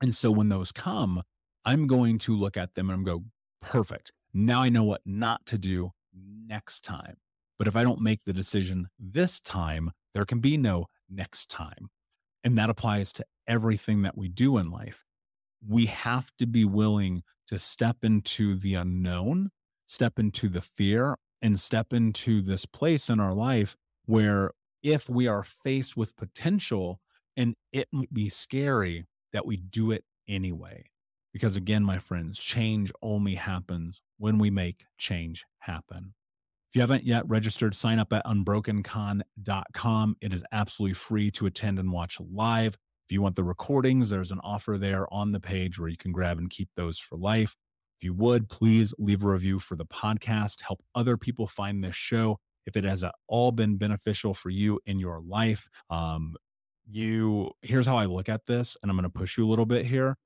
And 0.00 0.14
so 0.14 0.30
when 0.30 0.48
those 0.48 0.72
come, 0.72 1.22
I'm 1.64 1.86
going 1.86 2.18
to 2.18 2.36
look 2.36 2.56
at 2.56 2.74
them 2.74 2.90
and 2.90 2.98
I'm 2.98 3.04
go, 3.04 3.24
perfect. 3.60 4.12
Now 4.32 4.62
I 4.62 4.68
know 4.68 4.84
what 4.84 5.00
not 5.06 5.46
to 5.46 5.58
do 5.58 5.92
next 6.46 6.84
time. 6.84 7.16
But 7.58 7.68
if 7.68 7.76
I 7.76 7.84
don't 7.84 8.00
make 8.00 8.24
the 8.24 8.32
decision 8.32 8.88
this 8.98 9.40
time, 9.40 9.92
there 10.12 10.24
can 10.24 10.40
be 10.40 10.56
no 10.56 10.86
next 11.08 11.48
time. 11.48 11.88
And 12.44 12.58
that 12.58 12.70
applies 12.70 13.12
to 13.14 13.24
everything 13.48 14.02
that 14.02 14.16
we 14.16 14.28
do 14.28 14.58
in 14.58 14.70
life. 14.70 15.04
We 15.66 15.86
have 15.86 16.30
to 16.38 16.46
be 16.46 16.64
willing 16.64 17.22
to 17.46 17.58
step 17.58 17.98
into 18.02 18.54
the 18.54 18.74
unknown, 18.74 19.50
step 19.86 20.18
into 20.18 20.48
the 20.48 20.60
fear, 20.60 21.16
and 21.40 21.58
step 21.58 21.92
into 21.92 22.42
this 22.42 22.66
place 22.66 23.08
in 23.08 23.18
our 23.18 23.34
life 23.34 23.76
where 24.06 24.50
if 24.82 25.08
we 25.08 25.26
are 25.26 25.42
faced 25.42 25.96
with 25.96 26.16
potential 26.16 27.00
and 27.36 27.54
it 27.72 27.88
might 27.90 28.12
be 28.12 28.28
scary, 28.28 29.06
that 29.32 29.46
we 29.46 29.56
do 29.56 29.90
it 29.90 30.04
anyway. 30.28 30.84
Because 31.32 31.56
again, 31.56 31.82
my 31.82 31.98
friends, 31.98 32.38
change 32.38 32.92
only 33.02 33.34
happens 33.34 34.00
when 34.18 34.38
we 34.38 34.50
make 34.50 34.86
change 34.96 35.44
happen. 35.60 36.14
If 36.74 36.78
you 36.78 36.82
haven't 36.82 37.06
yet 37.06 37.22
registered, 37.28 37.72
sign 37.72 38.00
up 38.00 38.12
at 38.12 38.26
unbrokencon.com. 38.26 40.16
It 40.20 40.32
is 40.32 40.42
absolutely 40.50 40.94
free 40.94 41.30
to 41.30 41.46
attend 41.46 41.78
and 41.78 41.92
watch 41.92 42.18
live. 42.18 42.76
If 43.06 43.12
you 43.12 43.22
want 43.22 43.36
the 43.36 43.44
recordings, 43.44 44.08
there's 44.08 44.32
an 44.32 44.40
offer 44.42 44.76
there 44.76 45.06
on 45.14 45.30
the 45.30 45.38
page 45.38 45.78
where 45.78 45.88
you 45.88 45.96
can 45.96 46.10
grab 46.10 46.36
and 46.36 46.50
keep 46.50 46.68
those 46.74 46.98
for 46.98 47.16
life. 47.16 47.54
If 47.96 48.02
you 48.02 48.12
would, 48.14 48.48
please 48.48 48.92
leave 48.98 49.22
a 49.22 49.28
review 49.28 49.60
for 49.60 49.76
the 49.76 49.86
podcast, 49.86 50.62
help 50.62 50.82
other 50.96 51.16
people 51.16 51.46
find 51.46 51.84
this 51.84 51.94
show. 51.94 52.40
If 52.66 52.76
it 52.76 52.82
has 52.82 53.04
all 53.28 53.52
been 53.52 53.76
beneficial 53.76 54.34
for 54.34 54.50
you 54.50 54.80
in 54.84 54.98
your 54.98 55.20
life, 55.20 55.68
um, 55.90 56.34
you 56.90 57.52
here's 57.62 57.86
how 57.86 57.98
I 57.98 58.06
look 58.06 58.28
at 58.28 58.46
this, 58.46 58.76
and 58.82 58.90
I'm 58.90 58.96
going 58.96 59.08
to 59.08 59.16
push 59.16 59.38
you 59.38 59.46
a 59.46 59.48
little 59.48 59.64
bit 59.64 59.86
here. 59.86 60.16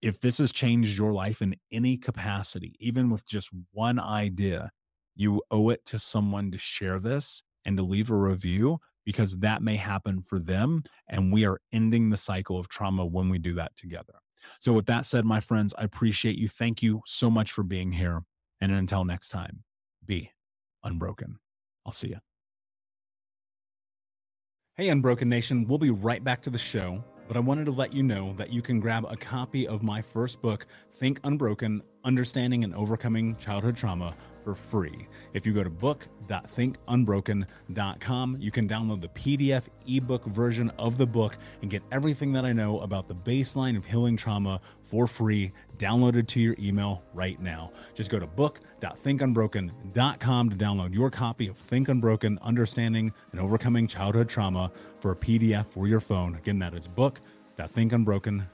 If 0.00 0.22
this 0.22 0.38
has 0.38 0.52
changed 0.52 0.96
your 0.96 1.12
life 1.12 1.42
in 1.42 1.54
any 1.70 1.98
capacity, 1.98 2.76
even 2.80 3.10
with 3.10 3.26
just 3.26 3.50
one 3.72 4.00
idea, 4.00 4.70
you 5.14 5.42
owe 5.50 5.68
it 5.70 5.84
to 5.86 5.98
someone 5.98 6.50
to 6.50 6.58
share 6.58 6.98
this 6.98 7.42
and 7.64 7.76
to 7.76 7.82
leave 7.82 8.10
a 8.10 8.16
review 8.16 8.78
because 9.04 9.36
that 9.38 9.62
may 9.62 9.76
happen 9.76 10.22
for 10.22 10.38
them. 10.38 10.82
And 11.08 11.32
we 11.32 11.44
are 11.44 11.60
ending 11.72 12.10
the 12.10 12.16
cycle 12.16 12.58
of 12.58 12.68
trauma 12.68 13.04
when 13.04 13.28
we 13.28 13.38
do 13.38 13.54
that 13.54 13.76
together. 13.76 14.14
So, 14.58 14.72
with 14.72 14.86
that 14.86 15.06
said, 15.06 15.24
my 15.24 15.40
friends, 15.40 15.72
I 15.78 15.84
appreciate 15.84 16.36
you. 16.36 16.48
Thank 16.48 16.82
you 16.82 17.02
so 17.06 17.30
much 17.30 17.52
for 17.52 17.62
being 17.62 17.92
here. 17.92 18.22
And 18.60 18.72
until 18.72 19.04
next 19.04 19.28
time, 19.28 19.62
be 20.04 20.32
unbroken. 20.82 21.38
I'll 21.86 21.92
see 21.92 22.08
you. 22.08 22.18
Hey, 24.74 24.88
Unbroken 24.88 25.28
Nation. 25.28 25.66
We'll 25.68 25.78
be 25.78 25.90
right 25.90 26.24
back 26.24 26.42
to 26.42 26.50
the 26.50 26.58
show, 26.58 27.04
but 27.28 27.36
I 27.36 27.40
wanted 27.40 27.66
to 27.66 27.72
let 27.72 27.92
you 27.92 28.02
know 28.02 28.32
that 28.38 28.52
you 28.52 28.62
can 28.62 28.80
grab 28.80 29.04
a 29.08 29.16
copy 29.16 29.68
of 29.68 29.82
my 29.82 30.00
first 30.00 30.40
book, 30.40 30.66
Think 30.94 31.20
Unbroken 31.24 31.82
Understanding 32.04 32.64
and 32.64 32.74
Overcoming 32.74 33.36
Childhood 33.36 33.76
Trauma 33.76 34.14
for 34.42 34.54
free. 34.54 35.08
If 35.32 35.46
you 35.46 35.52
go 35.52 35.62
to 35.64 35.70
book.thinkunbroken.com, 35.70 38.36
you 38.40 38.50
can 38.50 38.68
download 38.68 39.00
the 39.00 39.08
PDF 39.08 39.62
ebook 39.86 40.26
version 40.26 40.70
of 40.78 40.98
the 40.98 41.06
book 41.06 41.38
and 41.60 41.70
get 41.70 41.82
everything 41.90 42.32
that 42.32 42.44
I 42.44 42.52
know 42.52 42.80
about 42.80 43.08
the 43.08 43.14
baseline 43.14 43.76
of 43.76 43.84
healing 43.84 44.16
trauma 44.16 44.60
for 44.82 45.06
free, 45.06 45.52
downloaded 45.78 46.26
to 46.28 46.40
your 46.40 46.56
email 46.58 47.04
right 47.14 47.40
now. 47.40 47.70
Just 47.94 48.10
go 48.10 48.18
to 48.18 48.26
book.thinkunbroken.com 48.26 50.50
to 50.50 50.56
download 50.56 50.92
your 50.94 51.10
copy 51.10 51.46
of 51.48 51.56
Think 51.56 51.88
Unbroken 51.88 52.38
Understanding 52.42 53.14
and 53.30 53.40
Overcoming 53.40 53.86
Childhood 53.86 54.28
Trauma 54.28 54.72
for 55.00 55.12
a 55.12 55.16
PDF 55.16 55.66
for 55.66 55.86
your 55.86 56.00
phone. 56.00 56.34
Again, 56.34 56.58
that 56.58 56.74
is 56.74 56.88
book.thinkunbroken.com. 56.88 58.48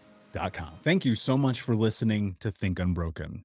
Thank 0.85 1.05
you 1.05 1.15
so 1.15 1.39
much 1.39 1.61
for 1.63 1.75
listening 1.75 2.37
to 2.41 2.53
Think 2.53 2.79
Unbroken. 2.79 3.45